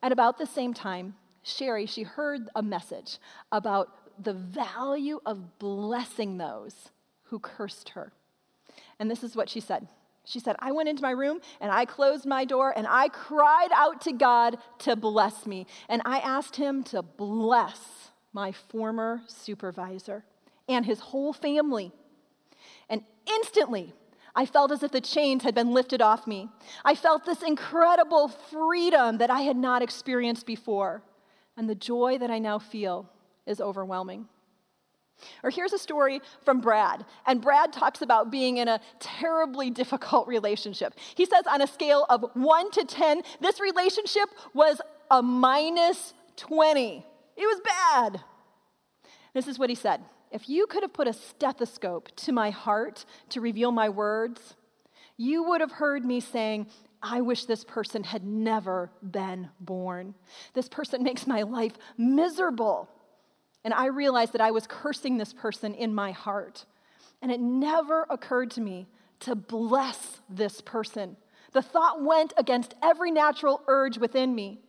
At 0.02 0.12
about 0.12 0.38
the 0.38 0.46
same 0.46 0.74
time, 0.74 1.15
Sherry, 1.44 1.86
she 1.86 2.04
heard 2.04 2.50
a 2.56 2.63
message 2.63 3.20
about 3.52 3.89
the 4.24 4.34
value 4.34 5.20
of 5.26 5.60
blessing 5.60 6.38
those 6.38 6.89
who 7.24 7.39
cursed 7.39 7.89
her. 7.89 8.13
And 8.99 9.09
this 9.09 9.23
is 9.23 9.35
what 9.35 9.49
she 9.49 9.59
said. 9.59 9.88
She 10.25 10.39
said, 10.39 10.55
I 10.59 10.71
went 10.71 10.89
into 10.89 11.03
my 11.03 11.11
room 11.11 11.39
and 11.61 11.71
I 11.71 11.85
closed 11.85 12.25
my 12.25 12.45
door 12.45 12.73
and 12.75 12.88
I 12.89 13.09
cried 13.09 13.69
out 13.73 14.01
to 14.01 14.11
God 14.11 14.57
to 14.79 14.95
bless 14.95 15.45
me. 15.45 15.67
And 15.88 16.01
I 16.03 16.19
asked 16.19 16.55
him 16.55 16.83
to 16.85 17.01
bless 17.03 18.09
my 18.33 18.51
former 18.51 19.21
supervisor 19.27 20.25
and 20.67 20.85
his 20.85 20.99
whole 20.99 21.31
family. 21.31 21.91
And 22.89 23.03
instantly, 23.27 23.93
I 24.35 24.45
felt 24.45 24.71
as 24.71 24.83
if 24.83 24.91
the 24.91 24.99
chains 24.99 25.43
had 25.43 25.55
been 25.55 25.73
lifted 25.73 26.01
off 26.01 26.27
me. 26.27 26.49
I 26.83 26.95
felt 26.95 27.25
this 27.25 27.41
incredible 27.41 28.27
freedom 28.27 29.19
that 29.19 29.29
I 29.29 29.41
had 29.41 29.55
not 29.55 29.81
experienced 29.81 30.45
before. 30.45 31.03
And 31.55 31.69
the 31.69 31.75
joy 31.75 32.17
that 32.17 32.31
I 32.31 32.39
now 32.39 32.59
feel 32.59 33.09
is 33.45 33.61
overwhelming. 33.61 34.27
Or 35.43 35.49
here's 35.49 35.73
a 35.73 35.78
story 35.78 36.21
from 36.43 36.62
Brad. 36.62 37.06
And 37.25 37.41
Brad 37.41 37.71
talks 37.73 38.01
about 38.01 38.32
being 38.32 38.58
in 38.58 38.67
a 38.67 38.80
terribly 38.99 39.69
difficult 39.69 40.28
relationship. 40.28 40.93
He 41.15 41.25
says 41.25 41.45
on 41.47 41.62
a 41.62 41.67
scale 41.67 42.06
of 42.10 42.25
1 42.34 42.71
to 42.71 42.86
10, 42.86 43.21
this 43.41 43.60
relationship 43.60 44.30
was 44.54 44.82
a 45.10 45.21
minus 45.21 46.13
20. 46.38 47.06
It 47.38 47.41
was 47.41 47.62
bad. 47.62 48.21
This 49.34 49.47
is 49.47 49.60
what 49.60 49.69
he 49.69 49.75
said 49.75 50.01
If 50.32 50.49
you 50.49 50.67
could 50.67 50.84
have 50.84 50.93
put 50.93 51.08
a 51.08 51.13
stethoscope 51.13 52.15
to 52.17 52.32
my 52.32 52.49
heart 52.49 53.06
to 53.30 53.41
reveal 53.41 53.71
my 53.71 53.89
words, 53.89 54.56
you 55.17 55.43
would 55.43 55.62
have 55.62 55.71
heard 55.71 56.04
me 56.06 56.19
saying, 56.19 56.67
I 57.01 57.21
wish 57.21 57.45
this 57.45 57.63
person 57.63 58.04
had 58.04 58.25
never 58.25 58.89
been 59.01 59.49
born. 59.60 60.15
This 60.54 60.67
person 60.67 61.04
makes 61.04 61.28
my 61.28 61.43
life 61.43 61.73
miserable. 61.97 62.89
And 63.65 63.73
I 63.73 63.88
realized 63.88 64.32
that 64.34 64.41
I 64.41 64.51
was 64.51 64.67
cursing 64.67 65.17
this 65.17 65.34
person 65.34 65.73
in 65.73 65.93
my 65.93 66.12
heart. 66.12 66.65
And 67.21 67.32
it 67.32 67.41
never 67.41 68.06
occurred 68.10 68.51
to 68.51 68.62
me 68.62 68.88
to 69.21 69.34
bless 69.36 70.21
this 70.30 70.62
person. 70.62 71.17
The 71.51 71.63
thought 71.63 72.04
went 72.04 72.32
against 72.38 72.75
every 72.84 73.10
natural 73.10 73.63
urge 73.67 73.97
within 73.97 74.36
me. 74.36 74.60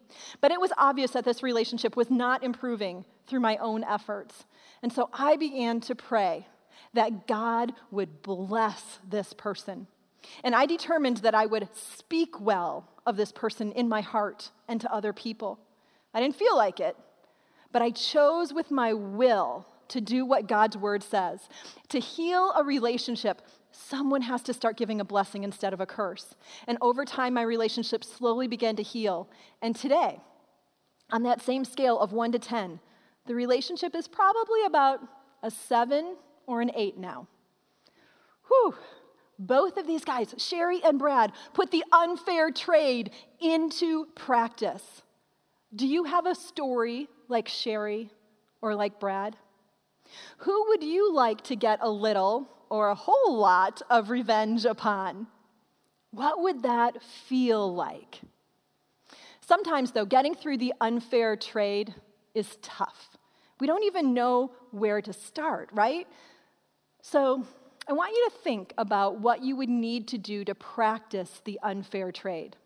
But 0.40 0.50
it 0.50 0.60
was 0.60 0.72
obvious 0.78 1.10
that 1.10 1.24
this 1.26 1.42
relationship 1.42 1.94
was 1.94 2.10
not 2.10 2.42
improving 2.42 3.04
through 3.26 3.40
my 3.40 3.58
own 3.58 3.84
efforts. 3.84 4.46
And 4.82 4.90
so 4.90 5.10
I 5.12 5.36
began 5.36 5.80
to 5.82 5.94
pray 5.94 6.46
that 6.94 7.26
God 7.26 7.72
would 7.90 8.22
bless 8.22 8.98
this 9.06 9.34
person. 9.34 9.88
And 10.42 10.54
I 10.54 10.64
determined 10.64 11.18
that 11.18 11.34
I 11.34 11.44
would 11.44 11.68
speak 11.76 12.40
well 12.40 12.88
of 13.04 13.16
this 13.18 13.30
person 13.30 13.72
in 13.72 13.88
my 13.88 14.00
heart 14.00 14.50
and 14.68 14.80
to 14.80 14.92
other 14.92 15.12
people. 15.12 15.58
I 16.14 16.20
didn't 16.20 16.36
feel 16.36 16.56
like 16.56 16.80
it, 16.80 16.96
but 17.76 17.82
I 17.82 17.90
chose 17.90 18.54
with 18.54 18.70
my 18.70 18.94
will 18.94 19.66
to 19.88 20.00
do 20.00 20.24
what 20.24 20.48
God's 20.48 20.78
word 20.78 21.02
says. 21.02 21.46
To 21.90 22.00
heal 22.00 22.50
a 22.56 22.64
relationship, 22.64 23.42
someone 23.70 24.22
has 24.22 24.40
to 24.44 24.54
start 24.54 24.78
giving 24.78 24.98
a 24.98 25.04
blessing 25.04 25.44
instead 25.44 25.74
of 25.74 25.80
a 25.82 25.84
curse. 25.84 26.36
And 26.66 26.78
over 26.80 27.04
time, 27.04 27.34
my 27.34 27.42
relationship 27.42 28.02
slowly 28.02 28.46
began 28.46 28.76
to 28.76 28.82
heal. 28.82 29.28
And 29.60 29.76
today, 29.76 30.20
on 31.10 31.22
that 31.24 31.42
same 31.42 31.66
scale 31.66 32.00
of 32.00 32.14
one 32.14 32.32
to 32.32 32.38
10, 32.38 32.80
the 33.26 33.34
relationship 33.34 33.94
is 33.94 34.08
probably 34.08 34.64
about 34.64 35.00
a 35.42 35.50
seven 35.50 36.16
or 36.46 36.62
an 36.62 36.70
eight 36.74 36.96
now. 36.96 37.28
Whew. 38.48 38.74
Both 39.38 39.76
of 39.76 39.86
these 39.86 40.02
guys, 40.02 40.34
Sherry 40.38 40.80
and 40.82 40.98
Brad, 40.98 41.30
put 41.52 41.70
the 41.72 41.84
unfair 41.92 42.50
trade 42.50 43.10
into 43.38 44.06
practice. 44.14 45.02
Do 45.74 45.86
you 45.86 46.04
have 46.04 46.24
a 46.24 46.34
story 46.34 47.08
like 47.28 47.48
Sherry 47.48 48.10
or 48.60 48.74
like 48.74 49.00
Brad? 49.00 49.36
Who 50.38 50.66
would 50.68 50.82
you 50.82 51.12
like 51.12 51.42
to 51.44 51.56
get 51.56 51.78
a 51.82 51.90
little 51.90 52.48
or 52.68 52.88
a 52.88 52.94
whole 52.94 53.36
lot 53.36 53.82
of 53.90 54.10
revenge 54.10 54.64
upon? 54.64 55.26
What 56.10 56.40
would 56.42 56.62
that 56.62 57.02
feel 57.02 57.74
like? 57.74 58.20
Sometimes, 59.40 59.92
though, 59.92 60.04
getting 60.04 60.34
through 60.34 60.58
the 60.58 60.74
unfair 60.80 61.36
trade 61.36 61.94
is 62.34 62.58
tough. 62.62 63.16
We 63.60 63.66
don't 63.66 63.84
even 63.84 64.12
know 64.12 64.52
where 64.70 65.00
to 65.00 65.12
start, 65.12 65.70
right? 65.72 66.06
So, 67.02 67.44
I 67.88 67.92
want 67.92 68.12
you 68.16 68.28
to 68.28 68.36
think 68.38 68.74
about 68.76 69.20
what 69.20 69.42
you 69.42 69.54
would 69.54 69.68
need 69.68 70.08
to 70.08 70.18
do 70.18 70.44
to 70.44 70.54
practice 70.54 71.40
the 71.44 71.60
unfair 71.62 72.10
trade. 72.10 72.56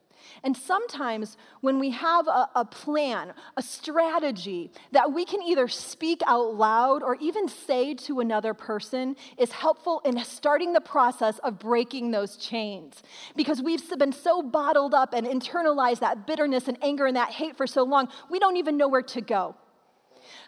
And 0.43 0.57
sometimes 0.57 1.37
when 1.61 1.79
we 1.79 1.91
have 1.91 2.27
a, 2.27 2.49
a, 2.55 2.65
plan, 2.65 3.33
a 3.57 3.63
strategy 3.63 4.71
that 4.93 5.13
we 5.13 5.25
can 5.25 5.43
either 5.43 5.69
speak 5.69 6.23
out 6.27 6.55
loud 6.55 7.03
or 7.03 7.17
even 7.17 7.49
say 7.49 7.95
to 7.95 8.21
another 8.21 8.55
person 8.55 9.17
is 9.37 9.53
helpful 9.53 10.01
in 10.05 10.23
starting 10.25 10.73
the 10.73 10.81
process 10.81 11.39
of 11.41 11.59
breaking 11.59 12.11
those 12.11 12.37
chains. 12.37 13.03
Because 13.37 13.63
we've 13.63 13.83
been 13.99 14.13
so 14.13 14.43
bottled 14.43 14.95
up 14.95 15.13
and 15.13 15.27
internalized 15.27 16.01
that 16.01 16.27
bitterness 16.27 16.69
and 16.69 16.79
anger 16.83 17.07
and 17.07 17.17
that 17.17 17.31
hate 17.31 17.57
for 17.57 17.67
so 17.67 17.83
long, 17.83 18.09
we 18.31 18.39
don't 18.39 18.57
even 18.57 18.77
know 18.77 18.89
where 18.89 19.03
to 19.03 19.21
go. 19.21 19.55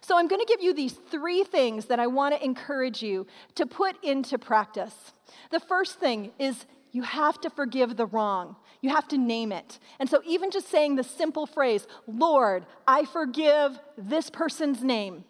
So 0.00 0.18
I'm 0.18 0.28
going 0.28 0.40
to 0.40 0.46
give 0.46 0.62
you 0.62 0.74
these 0.74 0.92
three 0.92 1.44
things 1.44 1.86
that 1.86 2.00
I 2.00 2.06
want 2.06 2.34
to 2.34 2.44
encourage 2.44 3.02
you 3.02 3.26
to 3.54 3.66
put 3.66 4.02
into 4.04 4.38
practice. 4.38 4.94
The 5.50 5.60
first 5.60 5.98
thing 5.98 6.32
is 6.38 6.66
you 6.92 7.02
have 7.02 7.40
to 7.40 7.50
forgive 7.50 7.96
the 7.96 8.06
wrong. 8.06 8.56
You 8.82 8.90
have 8.90 9.08
to 9.08 9.16
name 9.16 9.52
it. 9.52 9.78
And 9.98 10.10
so, 10.10 10.20
even 10.26 10.50
just 10.50 10.68
saying 10.68 10.96
the 10.96 11.04
simple 11.04 11.46
phrase, 11.46 11.86
Lord, 12.06 12.66
I 12.86 13.04
forgive 13.04 13.78
this 13.96 14.28
person's 14.28 14.82
name 14.82 15.24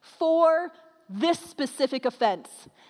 for 0.00 0.70
this 1.08 1.38
specific 1.38 2.04
offense. 2.04 2.48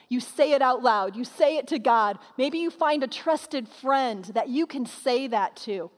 You 0.09 0.18
say 0.20 0.52
it 0.52 0.62
out 0.62 0.83
loud. 0.83 1.16
You 1.16 1.24
say 1.24 1.57
it 1.57 1.68
to 1.68 1.78
God. 1.78 2.18
Maybe 2.37 2.59
you 2.59 2.70
find 2.70 3.02
a 3.02 3.09
trusted 3.09 3.68
friend 3.68 4.24
that 4.35 4.48
you 4.48 4.66
can 4.66 4.85
say 4.85 5.28
that 5.28 5.57
to. 5.59 5.90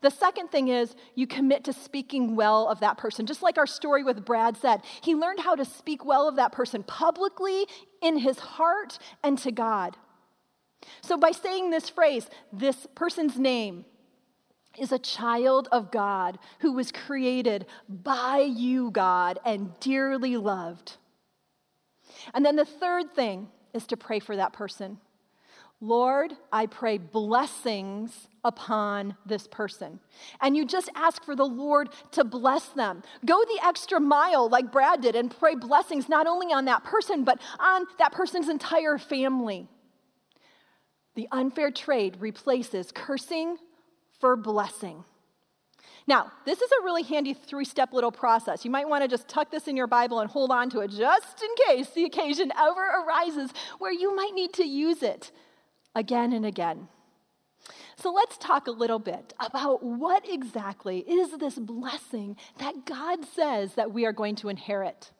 The 0.00 0.10
second 0.10 0.48
thing 0.48 0.68
is 0.68 0.94
you 1.14 1.26
commit 1.26 1.64
to 1.64 1.72
speaking 1.72 2.36
well 2.36 2.68
of 2.68 2.80
that 2.80 2.98
person. 2.98 3.26
Just 3.26 3.42
like 3.42 3.58
our 3.58 3.66
story 3.66 4.04
with 4.04 4.24
Brad 4.24 4.56
said, 4.56 4.82
he 5.00 5.14
learned 5.14 5.40
how 5.40 5.54
to 5.54 5.64
speak 5.64 6.04
well 6.04 6.28
of 6.28 6.36
that 6.36 6.52
person 6.52 6.82
publicly, 6.82 7.64
in 8.02 8.18
his 8.18 8.38
heart, 8.38 8.98
and 9.22 9.38
to 9.38 9.50
God. 9.50 9.96
So, 11.02 11.16
by 11.16 11.30
saying 11.30 11.70
this 11.70 11.88
phrase, 11.88 12.28
this 12.52 12.86
person's 12.94 13.38
name 13.38 13.84
is 14.78 14.92
a 14.92 14.98
child 14.98 15.68
of 15.70 15.90
God 15.90 16.38
who 16.60 16.72
was 16.72 16.90
created 16.90 17.66
by 17.88 18.38
you, 18.38 18.90
God, 18.90 19.38
and 19.44 19.78
dearly 19.80 20.36
loved. 20.36 20.96
And 22.32 22.44
then 22.44 22.56
the 22.56 22.64
third 22.64 23.14
thing 23.14 23.48
is 23.72 23.86
to 23.88 23.96
pray 23.96 24.18
for 24.20 24.36
that 24.36 24.52
person. 24.52 24.98
Lord, 25.80 26.32
I 26.52 26.66
pray 26.66 26.98
blessings 26.98 28.28
upon 28.42 29.16
this 29.26 29.46
person. 29.46 30.00
And 30.40 30.56
you 30.56 30.64
just 30.64 30.88
ask 30.94 31.22
for 31.24 31.36
the 31.36 31.44
Lord 31.44 31.90
to 32.12 32.24
bless 32.24 32.68
them. 32.68 33.02
Go 33.26 33.38
the 33.44 33.60
extra 33.62 34.00
mile, 34.00 34.48
like 34.48 34.72
Brad 34.72 35.02
did, 35.02 35.14
and 35.14 35.36
pray 35.36 35.54
blessings 35.54 36.08
not 36.08 36.26
only 36.26 36.52
on 36.54 36.64
that 36.66 36.84
person, 36.84 37.24
but 37.24 37.40
on 37.58 37.84
that 37.98 38.12
person's 38.12 38.48
entire 38.48 38.96
family. 38.96 39.68
The 41.14 41.28
unfair 41.32 41.70
trade 41.70 42.16
replaces 42.20 42.90
cursing 42.92 43.56
for 44.18 44.36
blessing. 44.36 45.04
Now, 46.06 46.32
this 46.44 46.60
is 46.60 46.70
a 46.70 46.84
really 46.84 47.02
handy 47.02 47.32
three 47.32 47.64
step 47.64 47.92
little 47.92 48.12
process. 48.12 48.64
You 48.64 48.70
might 48.70 48.88
want 48.88 49.02
to 49.02 49.08
just 49.08 49.28
tuck 49.28 49.50
this 49.50 49.68
in 49.68 49.76
your 49.76 49.86
Bible 49.86 50.20
and 50.20 50.30
hold 50.30 50.50
on 50.50 50.68
to 50.70 50.80
it 50.80 50.90
just 50.90 51.42
in 51.42 51.48
case 51.66 51.90
the 51.90 52.04
occasion 52.04 52.52
ever 52.58 53.02
arises 53.06 53.52
where 53.78 53.92
you 53.92 54.14
might 54.14 54.34
need 54.34 54.52
to 54.54 54.64
use 54.64 55.02
it 55.02 55.30
again 55.94 56.32
and 56.32 56.44
again. 56.44 56.88
So 57.96 58.12
let's 58.12 58.36
talk 58.36 58.66
a 58.66 58.72
little 58.72 58.98
bit 58.98 59.32
about 59.40 59.82
what 59.82 60.28
exactly 60.28 60.98
is 60.98 61.38
this 61.38 61.58
blessing 61.58 62.36
that 62.58 62.84
God 62.84 63.24
says 63.24 63.74
that 63.74 63.92
we 63.92 64.04
are 64.04 64.12
going 64.12 64.36
to 64.36 64.48
inherit. 64.48 65.10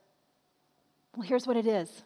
Well, 1.17 1.27
here's 1.27 1.47
what 1.47 1.57
it 1.57 1.67
is 1.67 2.03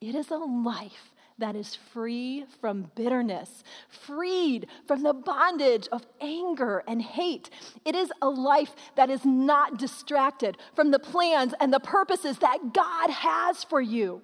it 0.00 0.14
is 0.14 0.30
a 0.30 0.36
life 0.36 1.12
that 1.38 1.54
is 1.54 1.74
free 1.74 2.44
from 2.60 2.90
bitterness, 2.94 3.62
freed 3.88 4.66
from 4.86 5.02
the 5.02 5.12
bondage 5.12 5.86
of 5.92 6.06
anger 6.20 6.82
and 6.88 7.02
hate. 7.02 7.50
It 7.84 7.94
is 7.94 8.10
a 8.22 8.28
life 8.28 8.74
that 8.96 9.10
is 9.10 9.24
not 9.24 9.78
distracted 9.78 10.56
from 10.74 10.90
the 10.90 10.98
plans 10.98 11.52
and 11.60 11.72
the 11.72 11.80
purposes 11.80 12.38
that 12.38 12.72
God 12.72 13.10
has 13.10 13.64
for 13.64 13.80
you. 13.80 14.22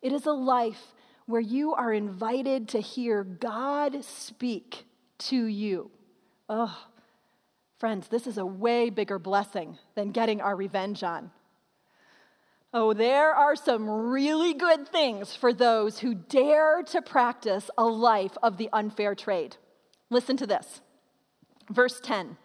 It 0.00 0.12
is 0.12 0.26
a 0.26 0.32
life 0.32 0.94
where 1.26 1.40
you 1.40 1.74
are 1.74 1.92
invited 1.92 2.68
to 2.68 2.80
hear 2.80 3.24
God 3.24 4.04
speak 4.04 4.84
to 5.18 5.46
you. 5.46 5.90
Oh, 6.48 6.86
friends, 7.78 8.08
this 8.08 8.26
is 8.26 8.38
a 8.38 8.46
way 8.46 8.90
bigger 8.90 9.18
blessing 9.18 9.78
than 9.94 10.10
getting 10.10 10.40
our 10.40 10.54
revenge 10.54 11.02
on. 11.02 11.30
Oh, 12.74 12.94
there 12.94 13.34
are 13.34 13.54
some 13.54 13.88
really 13.88 14.54
good 14.54 14.88
things 14.88 15.36
for 15.36 15.52
those 15.52 15.98
who 15.98 16.14
dare 16.14 16.82
to 16.84 17.02
practice 17.02 17.70
a 17.76 17.84
life 17.84 18.32
of 18.42 18.56
the 18.56 18.70
unfair 18.72 19.14
trade. 19.14 19.56
Listen 20.08 20.38
to 20.38 20.46
this. 20.46 20.80
Verse 21.70 22.00
10 22.00 22.38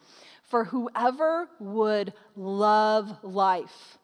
For 0.43 0.65
whoever 0.65 1.47
would 1.59 2.13
love 2.35 3.23
life. 3.23 3.97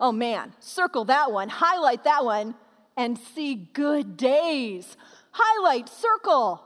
Oh 0.00 0.12
man, 0.12 0.54
circle 0.58 1.04
that 1.06 1.32
one, 1.32 1.50
highlight 1.50 2.04
that 2.04 2.24
one, 2.24 2.54
and 2.96 3.18
see 3.18 3.54
good 3.54 4.16
days. 4.16 4.96
Highlight, 5.32 5.90
circle. 5.90 6.62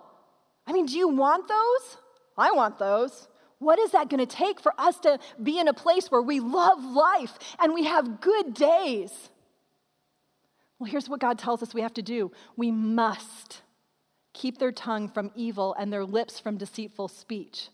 I 0.65 0.73
mean, 0.73 0.87
do 0.87 0.97
you 0.97 1.09
want 1.09 1.49
those? 1.49 1.97
I 2.39 2.53
want 2.53 2.79
those. 2.79 3.27
What 3.63 3.79
is 3.79 3.93
that 3.93 4.09
going 4.09 4.19
to 4.19 4.27
take 4.27 4.61
for 4.61 4.75
us 4.77 4.99
to 5.01 5.21
be 5.41 5.61
in 5.61 5.69
a 5.69 5.73
place 5.73 6.11
where 6.11 6.21
we 6.21 6.41
love 6.41 6.85
life 6.85 7.39
and 7.61 7.73
we 7.73 7.85
have 7.85 8.21
good 8.21 8.55
days? 8.55 9.13
Well, 10.79 10.91
here's 10.91 11.09
what 11.09 11.21
God 11.21 11.39
tells 11.39 11.63
us 11.63 11.73
we 11.73 11.83
have 11.83 11.95
to 11.95 12.03
do 12.03 12.33
we 12.57 12.73
must 12.73 13.63
keep 14.33 14.59
their 14.59 14.73
tongue 14.73 15.09
from 15.09 15.31
evil 15.37 15.77
and 15.79 15.93
their 15.93 16.05
lips 16.05 16.41
from 16.41 16.57
deceitful 16.57 17.07
speech. 17.07 17.69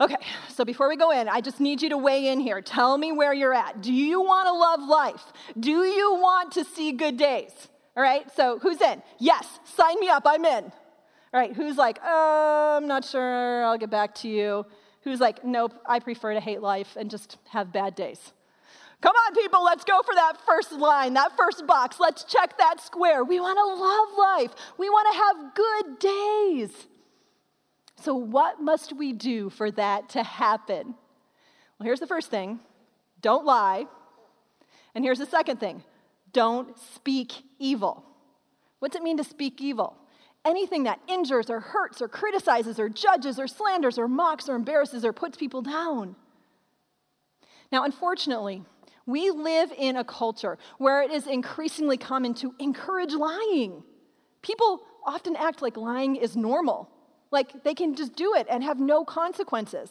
Okay, 0.00 0.16
so 0.48 0.64
before 0.64 0.88
we 0.88 0.96
go 0.96 1.12
in, 1.12 1.28
I 1.28 1.40
just 1.40 1.60
need 1.60 1.80
you 1.80 1.90
to 1.90 1.96
weigh 1.96 2.26
in 2.26 2.40
here. 2.40 2.60
Tell 2.60 2.98
me 2.98 3.12
where 3.12 3.32
you're 3.32 3.54
at. 3.54 3.80
Do 3.80 3.92
you 3.92 4.20
want 4.20 4.48
to 4.48 4.52
love 4.52 4.82
life? 4.82 5.32
Do 5.60 5.84
you 5.84 6.14
want 6.14 6.50
to 6.52 6.64
see 6.64 6.90
good 6.90 7.16
days? 7.16 7.52
All 7.96 8.02
right, 8.02 8.26
so 8.34 8.58
who's 8.58 8.80
in? 8.80 9.00
Yes, 9.20 9.60
sign 9.76 10.00
me 10.00 10.08
up, 10.08 10.24
I'm 10.26 10.44
in. 10.44 10.72
All 11.34 11.40
right, 11.40 11.52
who's 11.52 11.76
like, 11.76 11.98
uh, 12.00 12.76
I'm 12.76 12.86
not 12.86 13.04
sure, 13.04 13.64
I'll 13.64 13.76
get 13.76 13.90
back 13.90 14.14
to 14.16 14.28
you? 14.28 14.64
Who's 15.02 15.18
like, 15.18 15.44
nope, 15.44 15.74
I 15.84 15.98
prefer 15.98 16.32
to 16.32 16.38
hate 16.38 16.62
life 16.62 16.96
and 16.96 17.10
just 17.10 17.38
have 17.48 17.72
bad 17.72 17.96
days? 17.96 18.32
Come 19.00 19.16
on, 19.26 19.34
people, 19.34 19.64
let's 19.64 19.82
go 19.82 20.00
for 20.02 20.14
that 20.14 20.34
first 20.46 20.70
line, 20.70 21.14
that 21.14 21.36
first 21.36 21.66
box. 21.66 21.98
Let's 21.98 22.22
check 22.22 22.56
that 22.58 22.80
square. 22.80 23.24
We 23.24 23.40
want 23.40 23.58
to 23.58 23.64
love 23.64 24.08
life, 24.16 24.54
we 24.78 24.88
want 24.88 25.08
to 25.12 25.18
have 25.18 25.54
good 25.56 25.98
days. 25.98 26.86
So, 28.00 28.14
what 28.14 28.62
must 28.62 28.92
we 28.92 29.12
do 29.12 29.50
for 29.50 29.72
that 29.72 30.10
to 30.10 30.22
happen? 30.22 30.94
Well, 31.78 31.84
here's 31.84 32.00
the 32.00 32.06
first 32.06 32.30
thing 32.30 32.60
don't 33.20 33.44
lie. 33.44 33.86
And 34.94 35.04
here's 35.04 35.18
the 35.18 35.26
second 35.26 35.58
thing 35.58 35.82
don't 36.32 36.78
speak 36.78 37.32
evil. 37.58 38.04
What's 38.78 38.94
it 38.94 39.02
mean 39.02 39.16
to 39.16 39.24
speak 39.24 39.60
evil? 39.60 39.96
Anything 40.44 40.84
that 40.84 41.00
injures 41.08 41.50
or 41.50 41.60
hurts 41.60 42.02
or 42.02 42.08
criticizes 42.08 42.78
or 42.78 42.88
judges 42.88 43.38
or 43.38 43.46
slanders 43.46 43.98
or 43.98 44.08
mocks 44.08 44.48
or 44.48 44.54
embarrasses 44.54 45.04
or 45.04 45.12
puts 45.12 45.36
people 45.36 45.62
down. 45.62 46.16
Now, 47.72 47.84
unfortunately, 47.84 48.62
we 49.06 49.30
live 49.30 49.72
in 49.76 49.96
a 49.96 50.04
culture 50.04 50.58
where 50.78 51.02
it 51.02 51.10
is 51.10 51.26
increasingly 51.26 51.96
common 51.96 52.34
to 52.34 52.54
encourage 52.58 53.12
lying. 53.12 53.82
People 54.42 54.82
often 55.04 55.36
act 55.36 55.60
like 55.60 55.76
lying 55.76 56.16
is 56.16 56.36
normal, 56.36 56.88
like 57.30 57.64
they 57.64 57.74
can 57.74 57.94
just 57.94 58.14
do 58.14 58.34
it 58.34 58.46
and 58.48 58.62
have 58.62 58.78
no 58.78 59.04
consequences. 59.04 59.90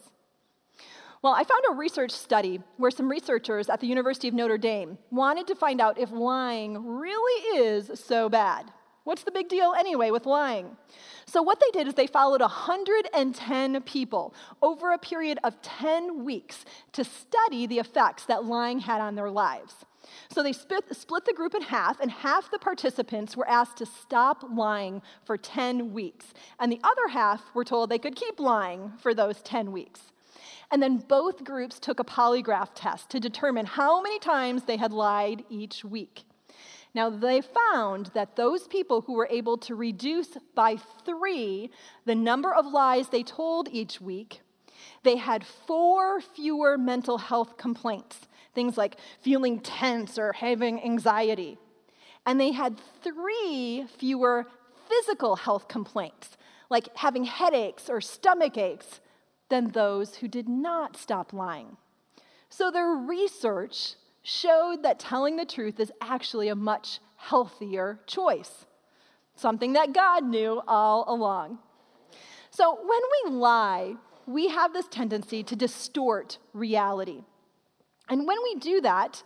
Well, 1.21 1.33
I 1.33 1.43
found 1.45 1.63
a 1.69 1.75
research 1.75 2.11
study 2.11 2.61
where 2.77 2.91
some 2.91 3.09
researchers 3.09 3.69
at 3.69 3.79
the 3.79 3.87
University 3.87 4.27
of 4.27 4.33
Notre 4.33 4.57
Dame 4.57 4.97
wanted 5.09 5.47
to 5.47 5.55
find 5.55 5.79
out 5.79 5.97
if 5.97 6.11
lying 6.11 6.85
really 6.85 7.57
is 7.59 7.91
so 7.95 8.27
bad. 8.27 8.71
What's 9.03 9.23
the 9.23 9.31
big 9.31 9.49
deal 9.49 9.73
anyway 9.77 10.11
with 10.11 10.25
lying? 10.25 10.77
So, 11.25 11.41
what 11.41 11.59
they 11.59 11.77
did 11.77 11.87
is 11.87 11.93
they 11.93 12.07
followed 12.07 12.39
110 12.39 13.81
people 13.81 14.33
over 14.61 14.91
a 14.91 14.97
period 14.97 15.39
of 15.43 15.61
10 15.61 16.23
weeks 16.23 16.63
to 16.93 17.03
study 17.03 17.67
the 17.67 17.79
effects 17.79 18.25
that 18.25 18.45
lying 18.45 18.79
had 18.79 19.01
on 19.01 19.15
their 19.15 19.29
lives. 19.29 19.73
So, 20.31 20.41
they 20.41 20.53
split, 20.53 20.85
split 20.95 21.25
the 21.25 21.33
group 21.33 21.53
in 21.53 21.63
half, 21.63 21.99
and 21.99 22.11
half 22.11 22.49
the 22.49 22.59
participants 22.59 23.35
were 23.35 23.47
asked 23.47 23.77
to 23.77 23.85
stop 23.85 24.43
lying 24.49 25.01
for 25.25 25.37
10 25.37 25.91
weeks. 25.91 26.27
And 26.59 26.71
the 26.71 26.79
other 26.81 27.09
half 27.09 27.41
were 27.53 27.65
told 27.65 27.89
they 27.89 27.99
could 27.99 28.15
keep 28.15 28.39
lying 28.39 28.93
for 28.99 29.13
those 29.13 29.41
10 29.41 29.73
weeks. 29.73 30.13
And 30.71 30.81
then 30.81 30.97
both 30.97 31.43
groups 31.43 31.77
took 31.77 31.99
a 31.99 32.05
polygraph 32.05 32.69
test 32.73 33.09
to 33.09 33.19
determine 33.19 33.65
how 33.65 34.01
many 34.01 34.17
times 34.19 34.63
they 34.63 34.77
had 34.77 34.93
lied 34.93 35.43
each 35.49 35.83
week. 35.83 36.23
Now, 36.95 37.09
they 37.09 37.41
found 37.41 38.11
that 38.13 38.35
those 38.35 38.67
people 38.67 39.01
who 39.01 39.13
were 39.13 39.27
able 39.31 39.57
to 39.59 39.75
reduce 39.75 40.37
by 40.53 40.77
three 41.05 41.71
the 42.05 42.15
number 42.15 42.53
of 42.53 42.67
lies 42.67 43.09
they 43.09 43.23
told 43.23 43.67
each 43.71 43.99
week, 43.99 44.41
they 45.03 45.17
had 45.17 45.45
four 45.45 46.21
fewer 46.21 46.77
mental 46.77 47.17
health 47.17 47.57
complaints, 47.57 48.19
things 48.53 48.77
like 48.77 48.97
feeling 49.21 49.59
tense 49.59 50.19
or 50.19 50.33
having 50.33 50.83
anxiety. 50.83 51.57
And 52.25 52.39
they 52.39 52.51
had 52.51 52.79
three 53.01 53.85
fewer 53.97 54.47
physical 54.87 55.35
health 55.35 55.67
complaints, 55.67 56.37
like 56.69 56.95
having 56.97 57.23
headaches 57.25 57.89
or 57.89 58.01
stomach 58.01 58.57
aches, 58.57 58.99
than 59.49 59.69
those 59.69 60.15
who 60.15 60.27
did 60.27 60.47
not 60.47 60.95
stop 60.95 61.33
lying. 61.33 61.77
So 62.49 62.71
their 62.71 62.89
research 62.89 63.95
showed 64.23 64.83
that 64.83 64.99
telling 64.99 65.35
the 65.35 65.45
truth 65.45 65.79
is 65.79 65.91
actually 66.01 66.47
a 66.47 66.55
much 66.55 66.99
healthier 67.17 67.99
choice, 68.07 68.65
something 69.35 69.73
that 69.73 69.93
God 69.93 70.23
knew 70.23 70.61
all 70.67 71.05
along. 71.07 71.59
So 72.49 72.75
when 72.75 73.01
we 73.25 73.31
lie, 73.31 73.95
we 74.25 74.47
have 74.49 74.73
this 74.73 74.87
tendency 74.87 75.43
to 75.43 75.55
distort 75.55 76.37
reality. 76.53 77.23
And 78.09 78.25
when 78.25 78.37
we 78.43 78.55
do 78.55 78.81
that, 78.81 79.23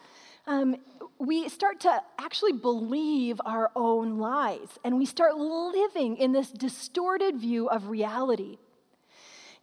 um, 0.48 0.78
we 1.20 1.50
start 1.50 1.80
to 1.82 2.02
actually 2.20 2.54
believe 2.54 3.42
our 3.46 3.72
own 3.76 4.18
lies 4.18 4.80
and 4.84 4.98
we 4.98 5.06
start 5.06 5.36
living 5.36 6.18
in 6.18 6.32
this 6.32 6.50
distorted 6.50 7.38
view 7.38 7.68
of 7.70 7.90
reality. 7.90 8.58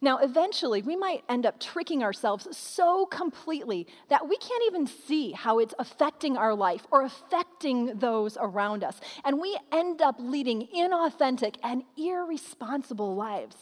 Now, 0.05 0.19
eventually, 0.19 0.83
we 0.83 0.95
might 0.95 1.23
end 1.27 1.47
up 1.47 1.59
tricking 1.59 2.03
ourselves 2.03 2.47
so 2.55 3.07
completely 3.07 3.87
that 4.07 4.29
we 4.29 4.37
can't 4.37 4.63
even 4.67 4.85
see 4.85 5.31
how 5.31 5.57
it's 5.57 5.73
affecting 5.79 6.37
our 6.37 6.53
life 6.53 6.85
or 6.91 7.01
affecting 7.01 7.97
those 7.97 8.37
around 8.39 8.83
us. 8.83 9.01
And 9.23 9.41
we 9.41 9.57
end 9.71 10.03
up 10.03 10.17
leading 10.19 10.67
inauthentic 10.67 11.55
and 11.63 11.81
irresponsible 11.97 13.15
lives. 13.15 13.55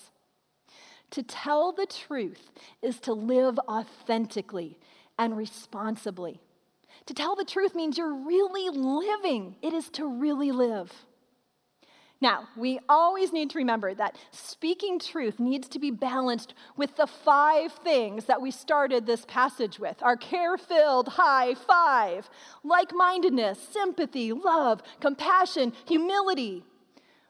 To 1.12 1.24
tell 1.24 1.72
the 1.72 1.86
truth 1.86 2.52
is 2.82 3.00
to 3.00 3.14
live 3.14 3.58
authentically 3.70 4.78
and 5.18 5.38
responsibly. 5.38 6.42
To 7.06 7.14
tell 7.14 7.38
the 7.38 7.46
truth 7.46 7.74
means 7.74 7.98
you're 7.98 8.14
really 8.14 8.70
living, 8.70 9.56
it 9.62 9.72
is 9.72 9.88
to 9.92 10.06
really 10.06 10.52
live. 10.52 10.92
Now, 12.24 12.48
we 12.56 12.80
always 12.88 13.34
need 13.34 13.50
to 13.50 13.58
remember 13.58 13.94
that 13.96 14.16
speaking 14.32 14.98
truth 14.98 15.42
needs 15.42 15.68
to 15.68 15.78
be 15.78 15.92
balanced 15.92 16.54
with 16.78 16.96
the 16.96 17.06
five 17.06 17.74
things 17.74 18.24
that 18.26 18.42
we 18.42 18.50
started 18.50 19.06
this 19.06 19.26
passage 19.26 19.78
with 19.78 20.02
our 20.02 20.16
care 20.16 20.58
filled 20.58 21.10
high 21.10 21.54
five 21.54 22.30
like 22.64 22.94
mindedness, 22.96 23.60
sympathy, 23.60 24.32
love, 24.32 24.82
compassion, 25.02 25.74
humility. 25.86 26.64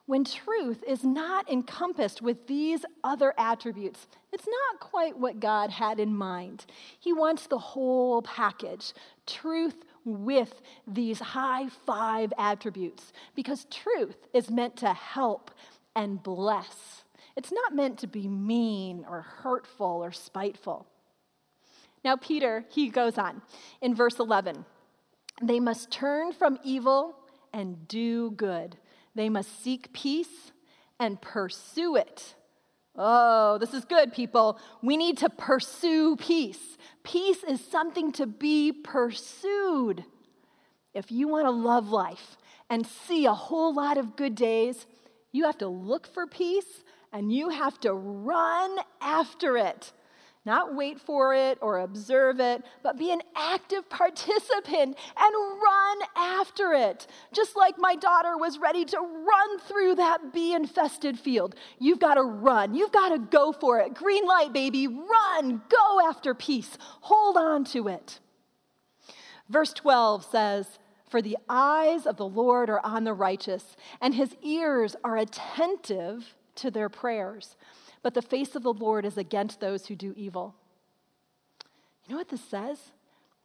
When 0.06 0.24
truth 0.24 0.84
is 0.88 1.04
not 1.04 1.50
encompassed 1.50 2.22
with 2.22 2.46
these 2.46 2.86
other 3.04 3.34
attributes, 3.36 4.08
it's 4.32 4.46
not 4.46 4.80
quite 4.80 5.18
what 5.18 5.40
God 5.40 5.72
had 5.72 6.00
in 6.00 6.16
mind. 6.16 6.68
He 7.00 7.14
wants 7.14 7.48
the 7.48 7.58
whole 7.58 8.22
package 8.22 8.94
truth 9.26 9.86
with 10.06 10.62
these 10.88 11.20
high 11.20 11.70
five 11.86 12.34
attributes 12.38 13.14
because 13.36 13.66
truth 13.66 14.28
is 14.34 14.50
meant 14.50 14.78
to 14.78 14.94
help 14.94 15.52
and 15.96 16.22
bless. 16.22 17.04
It's 17.36 17.52
not 17.52 17.76
meant 17.76 18.00
to 18.00 18.08
be 18.08 18.28
mean 18.28 19.06
or 19.10 19.22
hurtful 19.22 20.04
or 20.04 20.12
spiteful. 20.12 20.86
Now, 22.04 22.18
Peter, 22.18 22.66
he 22.70 22.90
goes 22.90 23.18
on 23.18 23.42
in 23.82 23.96
verse 23.96 24.20
11 24.20 24.66
they 25.42 25.60
must 25.60 25.90
turn 25.90 26.32
from 26.32 26.60
evil 26.64 27.16
and 27.52 27.88
do 27.88 28.32
good, 28.32 28.78
they 29.16 29.30
must 29.30 29.64
seek 29.64 29.94
peace 29.94 30.52
and 31.00 31.22
pursue 31.22 31.96
it. 31.96 32.36
Oh, 32.96 33.58
this 33.58 33.74
is 33.74 33.86
good, 33.86 34.14
people. 34.14 34.60
We 34.82 34.98
need 34.98 35.18
to 35.20 35.30
pursue 35.30 36.16
peace. 36.16 36.78
Peace 37.04 37.44
is 37.44 37.64
something 37.64 38.12
to 38.14 38.28
be 38.28 38.72
pursued. 38.72 40.06
If 40.94 41.12
you 41.12 41.28
want 41.28 41.48
to 41.48 41.52
love 41.52 41.90
life 41.90 42.38
and 42.70 42.86
see 42.86 43.26
a 43.26 43.34
whole 43.34 43.74
lot 43.74 43.98
of 43.98 44.16
good 44.16 44.36
days, 44.36 44.86
you 45.32 45.46
have 45.46 45.58
to 45.60 45.68
look 45.68 46.06
for 46.06 46.28
peace 46.28 46.84
and 47.12 47.34
you 47.34 47.50
have 47.50 47.80
to 47.80 47.94
run 47.94 48.78
after 49.02 49.58
it. 49.58 49.92
Not 50.46 50.76
wait 50.76 51.00
for 51.00 51.34
it 51.34 51.58
or 51.62 51.80
observe 51.80 52.42
it, 52.42 52.64
but 52.82 52.98
be 52.98 53.12
an 53.12 53.22
active 53.36 53.90
participant 53.90 54.98
and 55.18 55.36
run 55.36 55.98
after 56.18 56.74
it. 56.74 57.08
Just 57.34 57.56
like 57.56 57.78
my 57.78 57.96
daughter 57.96 58.38
was 58.38 58.58
ready 58.58 58.84
to 58.86 59.00
run 59.00 59.60
through 59.60 59.96
that 59.96 60.34
bee 60.34 60.54
infested 60.54 61.18
field. 61.18 61.56
You've 61.80 62.00
got 62.00 62.16
to 62.16 62.24
run. 62.24 62.76
You've 62.76 62.92
got 62.92 63.10
to 63.10 63.20
go 63.20 63.54
for 63.54 63.80
it. 63.80 63.94
Green 63.94 64.26
light, 64.26 64.52
baby. 64.52 64.88
Run. 64.88 65.62
Go 65.70 66.08
after 66.10 66.34
peace. 66.34 66.78
Hold 67.02 67.38
on 67.38 67.64
to 67.66 67.88
it. 67.88 68.20
Verse 69.50 69.72
12 69.72 70.26
says, 70.26 70.80
For 71.10 71.22
the 71.22 71.38
eyes 71.48 72.06
of 72.06 72.18
the 72.18 72.28
Lord 72.28 72.70
are 72.70 72.82
on 72.84 73.06
the 73.06 73.14
righteous, 73.14 73.78
and 74.02 74.14
his 74.14 74.36
ears 74.42 74.96
are 75.04 75.18
attentive 75.18 76.36
to 76.56 76.70
their 76.70 76.90
prayers 76.90 77.56
but 78.04 78.14
the 78.14 78.22
face 78.22 78.56
of 78.56 78.64
the 78.64 78.74
Lord 78.74 79.06
is 79.06 79.18
against 79.18 79.60
those 79.60 79.88
who 79.88 79.96
do 79.96 80.14
evil. 80.16 80.54
You 82.06 82.14
know 82.14 82.18
what 82.20 82.30
this 82.30 82.44
says? 82.44 82.78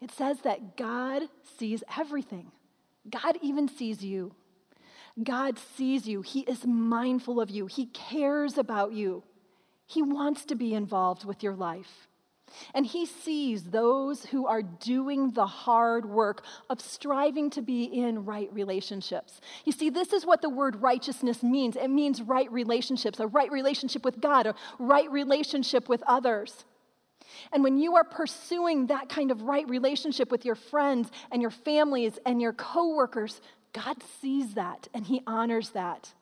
It 0.00 0.10
says 0.10 0.40
that 0.42 0.76
God 0.76 1.22
sees 1.58 1.82
everything. 1.96 2.50
God 3.08 3.38
even 3.40 3.68
sees 3.68 4.04
you. 4.04 4.34
God 5.22 5.58
sees 5.58 6.06
you. 6.06 6.22
He 6.22 6.40
is 6.40 6.66
mindful 6.66 7.40
of 7.40 7.50
you. 7.50 7.66
He 7.66 7.86
cares 7.86 8.58
about 8.58 8.92
you. 8.92 9.22
He 9.86 10.02
wants 10.02 10.44
to 10.46 10.54
be 10.54 10.74
involved 10.74 11.24
with 11.24 11.42
your 11.42 11.54
life. 11.54 12.07
And 12.74 12.86
he 12.86 13.06
sees 13.06 13.64
those 13.64 14.24
who 14.26 14.46
are 14.46 14.62
doing 14.62 15.30
the 15.32 15.46
hard 15.46 16.06
work 16.06 16.44
of 16.70 16.80
striving 16.80 17.50
to 17.50 17.62
be 17.62 17.84
in 17.84 18.24
right 18.24 18.52
relationships. 18.52 19.40
You 19.64 19.72
see, 19.72 19.90
this 19.90 20.12
is 20.12 20.26
what 20.26 20.42
the 20.42 20.48
word 20.48 20.82
righteousness 20.82 21.42
means 21.42 21.76
it 21.76 21.88
means 21.88 22.22
right 22.22 22.50
relationships, 22.50 23.20
a 23.20 23.26
right 23.26 23.50
relationship 23.50 24.04
with 24.04 24.20
God, 24.20 24.46
a 24.46 24.54
right 24.78 25.10
relationship 25.10 25.88
with 25.88 26.02
others. 26.06 26.64
And 27.52 27.62
when 27.62 27.78
you 27.78 27.96
are 27.96 28.04
pursuing 28.04 28.86
that 28.86 29.08
kind 29.08 29.30
of 29.30 29.42
right 29.42 29.68
relationship 29.68 30.30
with 30.30 30.44
your 30.44 30.54
friends 30.54 31.10
and 31.30 31.42
your 31.42 31.50
families 31.50 32.18
and 32.24 32.40
your 32.40 32.52
coworkers, 32.52 33.40
God 33.72 33.96
sees 34.20 34.54
that 34.54 34.88
and 34.94 35.06
he 35.06 35.22
honors 35.26 35.70
that. 35.70 36.12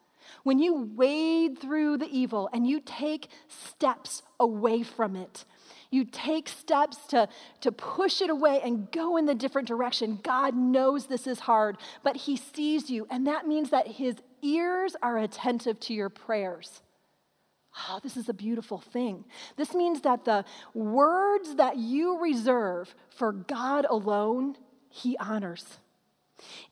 When 0.43 0.59
you 0.59 0.91
wade 0.95 1.59
through 1.59 1.99
the 1.99 2.09
evil 2.09 2.49
and 2.53 2.67
you 2.67 2.81
take 2.85 3.29
steps 3.49 4.23
away 4.39 4.83
from 4.83 5.17
it, 5.17 5.45
you 5.91 6.05
take 6.05 6.49
steps 6.49 6.99
to, 7.09 7.29
to 7.61 7.73
push 7.73 8.21
it 8.21 8.31
away 8.31 8.61
and 8.63 8.91
go 8.91 9.17
in 9.17 9.27
the 9.27 9.35
different 9.35 9.69
direction. 9.69 10.19
God 10.23 10.55
knows 10.55 11.07
this 11.07 11.27
is 11.27 11.41
hard, 11.41 11.79
but 12.03 12.17
He 12.17 12.37
sees 12.37 12.91
you, 12.91 13.07
and 13.11 13.27
that 13.27 13.47
means 13.47 13.71
that 13.71 13.87
His 13.87 14.17
ears 14.43 14.97
are 15.03 15.19
attentive 15.19 15.79
to 15.81 15.95
your 15.95 16.09
prayers. 16.09 16.83
Oh, 17.89 18.01
this 18.03 18.17
is 18.17 18.29
a 18.29 18.35
beautiful 18.35 18.79
thing. 18.79 19.25
This 19.57 19.75
means 19.75 20.01
that 20.01 20.25
the 20.25 20.45
words 20.75 21.57
that 21.57 21.77
you 21.77 22.19
reserve 22.21 22.95
for 23.11 23.33
God 23.33 23.87
alone, 23.89 24.57
He 24.89 25.17
honors. 25.19 25.79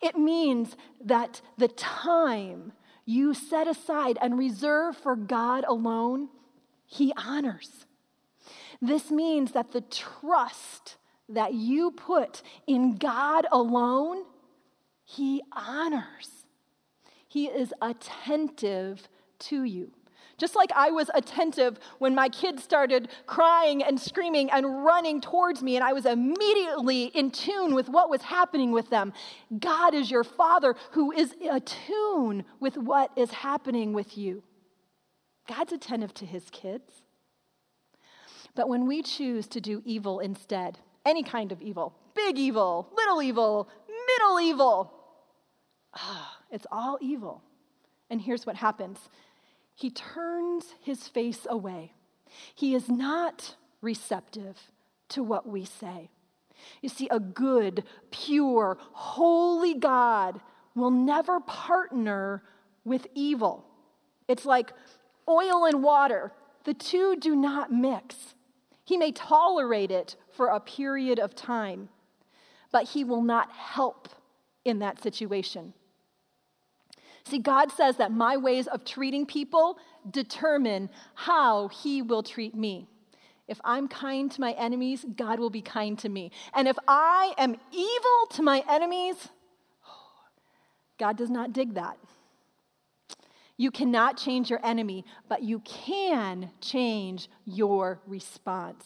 It 0.00 0.16
means 0.16 0.76
that 1.04 1.40
the 1.56 1.68
time 1.68 2.72
you 3.04 3.34
set 3.34 3.66
aside 3.66 4.18
and 4.20 4.38
reserve 4.38 4.96
for 4.96 5.16
God 5.16 5.64
alone, 5.68 6.28
He 6.86 7.12
honors. 7.16 7.86
This 8.80 9.10
means 9.10 9.52
that 9.52 9.72
the 9.72 9.80
trust 9.80 10.96
that 11.28 11.54
you 11.54 11.90
put 11.90 12.42
in 12.66 12.96
God 12.96 13.46
alone, 13.50 14.24
He 15.04 15.42
honors. 15.52 16.46
He 17.26 17.46
is 17.46 17.74
attentive 17.82 19.08
to 19.40 19.64
you. 19.64 19.90
Just 20.36 20.56
like 20.56 20.70
I 20.74 20.90
was 20.90 21.10
attentive 21.14 21.78
when 21.98 22.14
my 22.14 22.28
kids 22.28 22.62
started 22.64 23.08
crying 23.26 23.82
and 23.82 24.00
screaming 24.00 24.50
and 24.50 24.84
running 24.84 25.20
towards 25.20 25.62
me, 25.62 25.76
and 25.76 25.84
I 25.84 25.92
was 25.92 26.06
immediately 26.06 27.04
in 27.04 27.30
tune 27.30 27.74
with 27.74 27.88
what 27.88 28.10
was 28.10 28.22
happening 28.22 28.72
with 28.72 28.90
them. 28.90 29.12
God 29.58 29.94
is 29.94 30.10
your 30.10 30.24
Father 30.24 30.74
who 30.92 31.12
is 31.12 31.34
attuned 31.48 32.44
with 32.58 32.76
what 32.76 33.12
is 33.16 33.30
happening 33.30 33.92
with 33.92 34.18
you. 34.18 34.42
God's 35.46 35.72
attentive 35.72 36.14
to 36.14 36.26
his 36.26 36.44
kids. 36.50 37.02
But 38.54 38.68
when 38.68 38.86
we 38.86 39.02
choose 39.02 39.46
to 39.48 39.60
do 39.60 39.82
evil 39.84 40.20
instead, 40.20 40.78
any 41.04 41.22
kind 41.22 41.52
of 41.52 41.60
evil, 41.60 41.94
big 42.14 42.38
evil, 42.38 42.88
little 42.96 43.22
evil, 43.22 43.68
middle 43.88 44.40
evil, 44.40 44.92
ah, 45.94 46.38
it's 46.50 46.66
all 46.70 46.98
evil. 47.00 47.42
And 48.10 48.20
here's 48.20 48.46
what 48.46 48.56
happens 48.56 48.98
He 49.74 49.90
turns 49.90 50.74
his 50.80 51.08
face 51.08 51.46
away. 51.48 51.92
He 52.54 52.74
is 52.74 52.88
not 52.88 53.56
receptive 53.80 54.70
to 55.10 55.22
what 55.22 55.48
we 55.48 55.64
say. 55.64 56.10
You 56.80 56.88
see, 56.88 57.08
a 57.10 57.20
good, 57.20 57.84
pure, 58.10 58.78
holy 58.92 59.74
God 59.74 60.40
will 60.74 60.90
never 60.90 61.40
partner 61.40 62.42
with 62.84 63.06
evil. 63.14 63.66
It's 64.28 64.44
like 64.44 64.72
oil 65.28 65.64
and 65.64 65.82
water, 65.82 66.32
the 66.64 66.74
two 66.74 67.16
do 67.16 67.36
not 67.36 67.72
mix. 67.72 68.34
He 68.84 68.96
may 68.96 69.12
tolerate 69.12 69.90
it 69.90 70.16
for 70.30 70.48
a 70.48 70.60
period 70.60 71.18
of 71.18 71.34
time, 71.34 71.88
but 72.70 72.88
he 72.88 73.04
will 73.04 73.22
not 73.22 73.50
help 73.52 74.08
in 74.64 74.78
that 74.80 75.02
situation. 75.02 75.74
See, 77.26 77.38
God 77.38 77.72
says 77.72 77.96
that 77.96 78.12
my 78.12 78.36
ways 78.36 78.66
of 78.66 78.84
treating 78.84 79.24
people 79.24 79.78
determine 80.10 80.90
how 81.14 81.68
he 81.68 82.02
will 82.02 82.22
treat 82.22 82.54
me. 82.54 82.86
If 83.48 83.60
I'm 83.64 83.88
kind 83.88 84.30
to 84.32 84.40
my 84.40 84.52
enemies, 84.52 85.04
God 85.16 85.38
will 85.38 85.50
be 85.50 85.62
kind 85.62 85.98
to 86.00 86.08
me. 86.08 86.30
And 86.54 86.68
if 86.68 86.76
I 86.88 87.34
am 87.38 87.56
evil 87.72 88.26
to 88.32 88.42
my 88.42 88.62
enemies, 88.68 89.28
God 90.98 91.16
does 91.16 91.30
not 91.30 91.52
dig 91.52 91.74
that. 91.74 91.98
You 93.56 93.70
cannot 93.70 94.16
change 94.16 94.50
your 94.50 94.64
enemy, 94.64 95.04
but 95.28 95.42
you 95.42 95.60
can 95.60 96.50
change 96.60 97.28
your 97.44 98.00
response. 98.06 98.84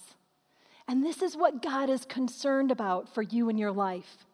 And 0.86 1.04
this 1.04 1.22
is 1.22 1.36
what 1.36 1.62
God 1.62 1.88
is 1.90 2.04
concerned 2.04 2.70
about 2.70 3.12
for 3.12 3.22
you 3.22 3.48
in 3.48 3.58
your 3.58 3.72
life 3.72 4.26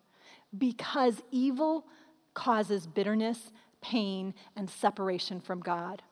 because 0.57 1.21
evil 1.31 1.85
causes 2.33 2.87
bitterness, 2.87 3.51
pain, 3.85 4.33
and 4.57 4.70
separation 4.70 5.40
from 5.40 5.61
God. 5.61 6.03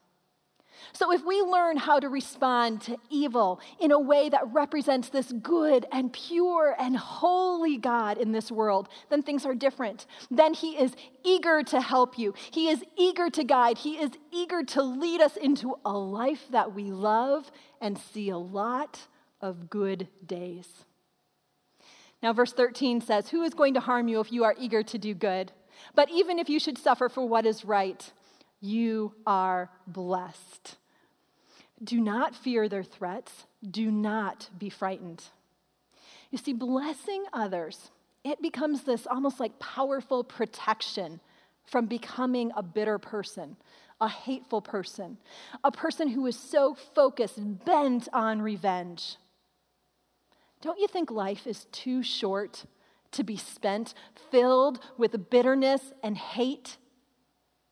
So, 0.93 1.13
if 1.13 1.25
we 1.25 1.41
learn 1.41 1.77
how 1.77 2.01
to 2.01 2.09
respond 2.09 2.83
to 2.83 2.99
evil 3.09 3.61
in 3.81 3.93
a 3.93 3.99
way 3.99 4.29
that 4.29 4.53
represents 4.53 5.09
this 5.09 5.33
good 5.33 5.87
and 5.91 6.13
pure 6.13 6.75
and 6.79 6.97
holy 6.97 7.79
God 7.79 8.19
in 8.19 8.33
this 8.33 8.51
world, 8.51 8.89
then 9.09 9.23
things 9.23 9.47
are 9.47 9.55
different. 9.55 10.07
Then 10.31 10.55
He 10.55 10.79
is 10.79 10.95
eager 11.25 11.63
to 11.65 11.81
help 11.81 12.19
you, 12.19 12.35
He 12.51 12.69
is 12.69 12.85
eager 12.97 13.31
to 13.31 13.45
guide, 13.45 13.79
He 13.79 13.99
is 13.99 14.11
eager 14.31 14.63
to 14.65 14.83
lead 14.83 15.21
us 15.21 15.37
into 15.37 15.77
a 15.85 15.97
life 15.97 16.47
that 16.51 16.75
we 16.75 16.85
love 16.91 17.51
and 17.81 17.97
see 17.97 18.29
a 18.29 18.39
lot 18.39 19.01
of 19.41 19.71
good 19.71 20.09
days. 20.27 20.69
Now, 22.23 22.33
verse 22.33 22.53
13 22.53 23.01
says, 23.01 23.31
Who 23.31 23.43
is 23.43 23.55
going 23.55 23.75
to 23.75 23.81
harm 23.81 24.09
you 24.09 24.21
if 24.21 24.31
you 24.31 24.45
are 24.45 24.55
eager 24.59 24.83
to 24.83 24.99
do 24.99 25.15
good? 25.15 25.53
But 25.95 26.11
even 26.11 26.39
if 26.39 26.49
you 26.49 26.59
should 26.59 26.79
suffer 26.79 27.09
for 27.09 27.27
what 27.27 27.47
is 27.47 27.65
right, 27.65 28.11
you 28.61 29.15
are 29.27 29.71
blessed. 29.87 30.77
Do 31.83 32.01
not 32.01 32.35
fear 32.35 32.69
their 32.69 32.85
threats. 32.85 33.47
Do 33.69 33.91
not 33.91 34.49
be 34.57 34.71
frightened. 34.71 35.25
You 36.31 36.39
see, 36.39 36.53
blessing 36.53 37.25
others, 37.33 37.91
it 38.25 38.41
becomes 38.41 38.83
this 38.83 39.07
almost 39.07 39.41
like 39.41 39.59
powerful 39.59 40.25
protection 40.25 41.21
from 41.67 41.87
becoming 41.87 42.53
a 42.57 42.63
bitter 42.63 42.99
person, 42.99 43.57
a 44.01 44.09
hateful 44.09 44.61
person, 44.61 45.19
a 45.63 45.71
person 45.71 46.09
who 46.09 46.27
is 46.27 46.39
so 46.39 46.75
focused, 46.75 47.37
and 47.37 47.63
bent 47.65 48.09
on 48.13 48.41
revenge. 48.41 49.17
Don't 50.61 50.79
you 50.79 50.87
think 50.87 51.11
life 51.11 51.47
is 51.47 51.67
too 51.73 52.03
short 52.03 52.65
to 53.13 53.25
be 53.25 53.37
spent 53.37 53.95
filled 54.31 54.81
with 54.97 55.31
bitterness 55.31 55.93
and 56.03 56.17
hate? 56.17 56.77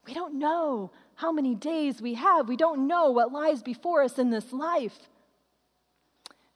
We 0.06 0.14
don't 0.14 0.38
know 0.38 0.92
how 1.14 1.32
many 1.32 1.54
days 1.54 2.00
we 2.00 2.14
have. 2.14 2.48
We 2.48 2.56
don't 2.56 2.86
know 2.86 3.10
what 3.10 3.32
lies 3.32 3.62
before 3.62 4.02
us 4.02 4.18
in 4.18 4.30
this 4.30 4.52
life. 4.52 5.08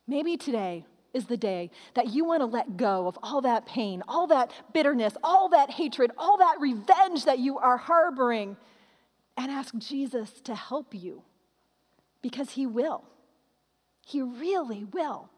Maybe 0.07 0.37
today 0.37 0.87
is 1.13 1.27
the 1.27 1.37
day 1.37 1.71
that 1.95 2.09
you 2.09 2.25
want 2.25 2.41
to 2.41 2.47
let 2.47 2.77
go 2.77 3.07
of 3.07 3.19
all 3.23 3.41
that 3.43 3.67
pain, 3.67 4.03
all 4.09 4.27
that 4.27 4.51
bitterness, 4.73 5.15
all 5.23 5.49
that 5.51 5.71
hatred, 5.71 6.11
all 6.19 6.39
that 6.39 6.61
revenge 6.61 7.25
that 7.25 7.39
you 7.39 7.59
are 7.59 7.77
harboring, 7.77 8.57
and 9.37 9.51
ask 9.51 9.77
Jesus 9.79 10.31
to 10.43 10.55
help 10.55 10.95
you 10.95 11.23
because 12.23 12.51
he 12.51 12.67
will. 12.67 13.05
He 14.05 14.21
really 14.21 14.85
will. 14.85 15.31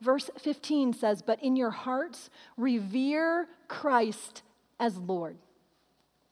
Verse 0.00 0.30
15 0.38 0.92
says, 0.92 1.22
But 1.22 1.42
in 1.42 1.56
your 1.56 1.70
hearts, 1.70 2.30
revere 2.56 3.48
Christ 3.68 4.42
as 4.78 4.96
Lord. 4.96 5.36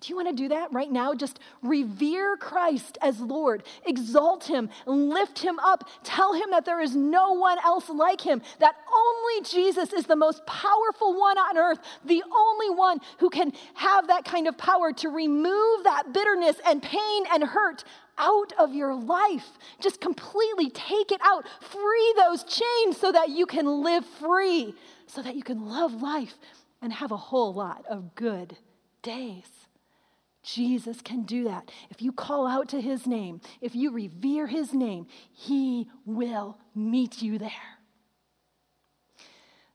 Do 0.04 0.10
you 0.10 0.16
want 0.16 0.28
to 0.28 0.34
do 0.34 0.48
that 0.48 0.70
right 0.70 0.92
now? 0.92 1.14
Just 1.14 1.40
revere 1.62 2.36
Christ 2.36 2.98
as 3.00 3.20
Lord, 3.20 3.62
exalt 3.86 4.44
him, 4.44 4.68
lift 4.84 5.38
him 5.38 5.58
up, 5.60 5.88
tell 6.02 6.34
him 6.34 6.50
that 6.50 6.66
there 6.66 6.82
is 6.82 6.94
no 6.94 7.32
one 7.32 7.56
else 7.64 7.88
like 7.88 8.20
him, 8.20 8.42
that 8.58 8.74
only 8.94 9.48
Jesus 9.48 9.94
is 9.94 10.04
the 10.04 10.14
most 10.14 10.44
powerful 10.44 11.18
one 11.18 11.38
on 11.38 11.56
earth, 11.56 11.78
the 12.04 12.22
only 12.36 12.68
one 12.68 13.00
who 13.18 13.30
can 13.30 13.50
have 13.72 14.08
that 14.08 14.26
kind 14.26 14.46
of 14.46 14.58
power 14.58 14.92
to 14.92 15.08
remove 15.08 15.84
that 15.84 16.12
bitterness 16.12 16.56
and 16.66 16.82
pain 16.82 17.24
and 17.32 17.42
hurt 17.42 17.84
out 18.18 18.52
of 18.58 18.74
your 18.74 18.94
life. 18.94 19.46
Just 19.80 20.00
completely 20.00 20.70
take 20.70 21.12
it 21.12 21.20
out, 21.22 21.44
free 21.60 22.14
those 22.16 22.44
chains 22.44 22.96
so 22.96 23.12
that 23.12 23.28
you 23.28 23.46
can 23.46 23.82
live 23.82 24.04
free, 24.04 24.74
so 25.06 25.22
that 25.22 25.36
you 25.36 25.42
can 25.42 25.66
love 25.66 26.02
life 26.02 26.34
and 26.82 26.92
have 26.92 27.12
a 27.12 27.16
whole 27.16 27.52
lot 27.52 27.84
of 27.88 28.14
good 28.14 28.56
days. 29.02 29.46
Jesus 30.42 31.00
can 31.00 31.22
do 31.22 31.44
that. 31.44 31.70
If 31.90 32.02
you 32.02 32.12
call 32.12 32.46
out 32.46 32.68
to 32.68 32.80
his 32.80 33.06
name, 33.06 33.40
if 33.62 33.74
you 33.74 33.90
revere 33.90 34.46
his 34.46 34.74
name, 34.74 35.06
he 35.32 35.88
will 36.04 36.58
meet 36.74 37.22
you 37.22 37.38
there. 37.38 37.50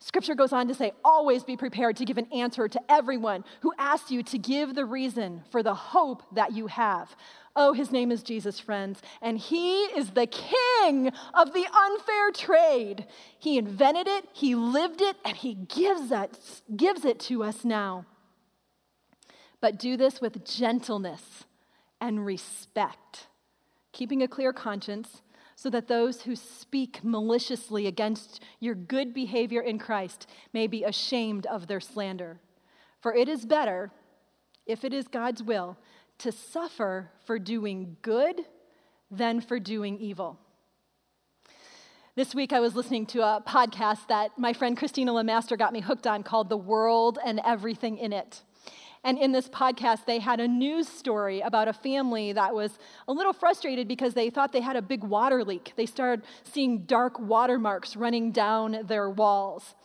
Scripture 0.02 0.36
goes 0.36 0.54
on 0.54 0.68
to 0.68 0.74
say, 0.74 0.94
always 1.04 1.44
be 1.44 1.58
prepared 1.58 1.98
to 1.98 2.06
give 2.06 2.18
an 2.18 2.32
answer 2.32 2.68
to 2.68 2.80
everyone 2.90 3.44
who 3.62 3.74
asks 3.78 4.10
you 4.10 4.24
to 4.24 4.38
give 4.38 4.74
the 4.74 4.86
reason 4.86 5.44
for 5.52 5.62
the 5.62 5.74
hope 5.74 6.24
that 6.34 6.54
you 6.54 6.68
have. 6.68 7.16
Oh, 7.62 7.74
his 7.74 7.92
name 7.92 8.10
is 8.10 8.24
Jesus, 8.24 8.60
friends, 8.60 9.02
and 9.22 9.38
he 9.38 9.82
is 9.84 10.12
the 10.12 10.28
king 10.28 11.12
of 11.34 11.54
the 11.54 11.66
unfair 11.68 12.32
trade. 12.32 13.06
He 13.38 13.58
invented 13.58 14.08
it, 14.08 14.26
he 14.32 14.56
lived 14.56 15.02
it, 15.02 15.18
and 15.26 15.36
he 15.36 15.56
gives, 15.56 16.12
us, 16.12 16.64
gives 16.76 17.04
it 17.04 17.20
to 17.22 17.44
us 17.44 17.66
now 17.66 18.06
but 19.62 19.78
do 19.78 19.98
this 19.98 20.22
with 20.22 20.46
gentleness 20.46 21.46
and 22.00 22.26
respect, 22.26 23.28
keeping 23.92 24.22
a 24.22 24.28
clear 24.28 24.54
conscience 24.54 25.22
so 25.56 25.70
that 25.70 25.88
those 25.88 26.22
who 26.22 26.36
speak 26.36 27.04
maliciously 27.04 27.86
against 27.86 28.42
your 28.62 28.76
good 28.76 29.14
behavior 29.14 29.62
in 29.62 29.78
Christ 29.78 30.28
may 30.54 30.68
be 30.68 30.84
ashamed 30.84 31.46
of 31.48 31.68
their 31.68 31.82
slander. 31.82 32.40
For 33.02 33.14
it 33.14 33.28
is 33.28 33.46
better, 33.46 33.92
if 34.66 34.86
it 34.86 34.94
is 34.94 35.10
God's 35.10 35.44
will, 35.44 35.78
to 36.20 36.32
suffer 36.32 37.10
for 37.26 37.40
doing 37.40 37.98
good 38.02 38.42
than 39.10 39.42
for 39.42 39.60
doing 39.60 39.98
evil. 39.98 40.40
This 42.16 42.36
week, 42.36 42.52
I 42.52 42.60
was 42.60 42.76
listening 42.76 43.06
to 43.08 43.22
a 43.22 43.42
podcast 43.48 44.08
that 44.10 44.38
my 44.38 44.52
friend 44.52 44.78
Christina 44.78 45.14
Lamaster 45.14 45.58
got 45.58 45.72
me 45.72 45.80
hooked 45.80 46.06
on 46.06 46.24
called 46.24 46.50
The 46.50 46.58
World 46.58 47.18
and 47.26 47.40
Everything 47.46 47.98
in 47.98 48.12
It. 48.12 48.42
And 49.06 49.18
in 49.18 49.32
this 49.32 49.48
podcast, 49.48 50.06
they 50.06 50.20
had 50.20 50.42
a 50.42 50.48
news 50.48 50.90
story 50.90 51.40
about 51.40 51.70
a 51.70 51.74
family 51.74 52.34
that 52.34 52.54
was 52.54 52.78
a 53.08 53.14
little 53.14 53.32
frustrated 53.32 53.88
because 53.88 54.14
they 54.14 54.30
thought 54.30 54.52
they 54.52 54.60
had 54.60 54.76
a 54.76 54.82
big 54.82 55.06
water 55.06 55.46
leak. 55.46 55.72
They 55.78 55.86
started 55.86 56.26
seeing 56.44 56.80
dark 56.80 57.18
watermarks 57.18 57.96
running 57.96 58.34
down 58.34 58.80
their 58.84 59.10
walls. 59.10 59.76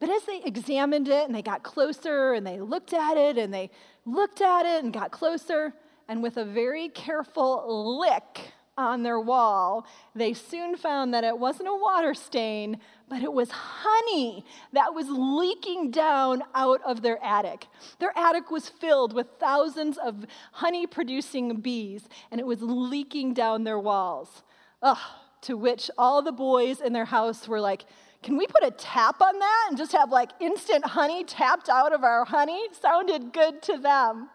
But 0.00 0.08
as 0.08 0.24
they 0.24 0.42
examined 0.44 1.08
it 1.08 1.26
and 1.26 1.34
they 1.34 1.42
got 1.42 1.62
closer 1.62 2.32
and 2.32 2.46
they 2.46 2.60
looked 2.60 2.94
at 2.94 3.16
it 3.16 3.36
and 3.36 3.52
they 3.52 3.70
looked 4.04 4.40
at 4.40 4.66
it 4.66 4.82
and 4.82 4.92
got 4.92 5.10
closer, 5.10 5.74
and 6.08 6.22
with 6.22 6.36
a 6.36 6.44
very 6.44 6.88
careful 6.88 7.98
lick, 8.00 8.52
on 8.76 9.02
their 9.02 9.20
wall, 9.20 9.86
they 10.14 10.32
soon 10.32 10.76
found 10.76 11.12
that 11.12 11.24
it 11.24 11.38
wasn't 11.38 11.68
a 11.68 11.74
water 11.74 12.14
stain, 12.14 12.78
but 13.08 13.22
it 13.22 13.32
was 13.32 13.50
honey 13.50 14.44
that 14.72 14.94
was 14.94 15.06
leaking 15.08 15.90
down 15.90 16.42
out 16.54 16.80
of 16.82 17.02
their 17.02 17.22
attic. 17.22 17.66
Their 17.98 18.16
attic 18.16 18.50
was 18.50 18.68
filled 18.68 19.12
with 19.12 19.26
thousands 19.38 19.98
of 19.98 20.24
honey 20.52 20.86
producing 20.86 21.60
bees, 21.60 22.08
and 22.30 22.40
it 22.40 22.46
was 22.46 22.62
leaking 22.62 23.34
down 23.34 23.64
their 23.64 23.78
walls. 23.78 24.42
Ugh, 24.80 24.98
to 25.42 25.56
which 25.56 25.90
all 25.98 26.22
the 26.22 26.32
boys 26.32 26.80
in 26.80 26.94
their 26.94 27.04
house 27.04 27.46
were 27.46 27.60
like, 27.60 27.84
can 28.22 28.36
we 28.36 28.46
put 28.46 28.64
a 28.64 28.70
tap 28.70 29.20
on 29.20 29.38
that 29.38 29.66
and 29.68 29.76
just 29.76 29.92
have 29.92 30.10
like 30.10 30.30
instant 30.40 30.84
honey 30.84 31.24
tapped 31.24 31.68
out 31.68 31.92
of 31.92 32.04
our 32.04 32.24
honey? 32.24 32.68
Sounded 32.80 33.32
good 33.32 33.62
to 33.62 33.78
them. 33.78 34.30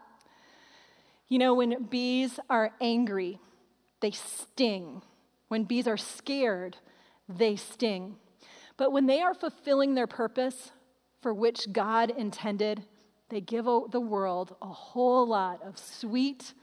You 1.27 1.39
know, 1.39 1.53
when 1.53 1.83
bees 1.83 2.39
are 2.49 2.71
angry, 2.79 3.39
they 4.01 4.11
sting. 4.11 5.01
When 5.47 5.63
bees 5.63 5.87
are 5.87 5.97
scared, 5.97 6.77
they 7.27 7.55
sting. 7.55 8.15
But 8.77 8.91
when 8.91 9.07
they 9.07 9.21
are 9.21 9.33
fulfilling 9.33 9.95
their 9.95 10.07
purpose 10.07 10.71
for 11.19 11.33
which 11.33 11.71
God 11.71 12.11
intended, 12.11 12.83
they 13.29 13.41
give 13.41 13.65
the 13.65 13.99
world 13.99 14.55
a 14.61 14.67
whole 14.67 15.27
lot 15.27 15.61
of 15.63 15.77
sweet, 15.77 16.53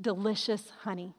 delicious 0.00 0.70
honey. 0.82 1.14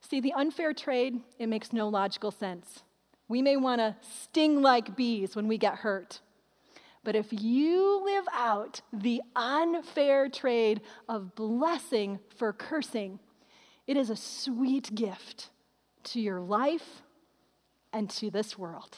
See, 0.00 0.20
the 0.20 0.32
unfair 0.34 0.72
trade, 0.72 1.20
it 1.38 1.48
makes 1.48 1.72
no 1.72 1.88
logical 1.88 2.30
sense. 2.30 2.82
We 3.30 3.42
may 3.42 3.56
want 3.56 3.78
to 3.78 3.94
sting 4.24 4.60
like 4.60 4.96
bees 4.96 5.36
when 5.36 5.46
we 5.46 5.56
get 5.56 5.76
hurt. 5.76 6.20
But 7.04 7.14
if 7.14 7.28
you 7.30 8.04
live 8.04 8.24
out 8.32 8.80
the 8.92 9.22
unfair 9.36 10.28
trade 10.28 10.80
of 11.08 11.36
blessing 11.36 12.18
for 12.36 12.52
cursing, 12.52 13.20
it 13.86 13.96
is 13.96 14.10
a 14.10 14.16
sweet 14.16 14.92
gift 14.96 15.50
to 16.02 16.20
your 16.20 16.40
life 16.40 17.02
and 17.92 18.10
to 18.10 18.32
this 18.32 18.58
world. 18.58 18.96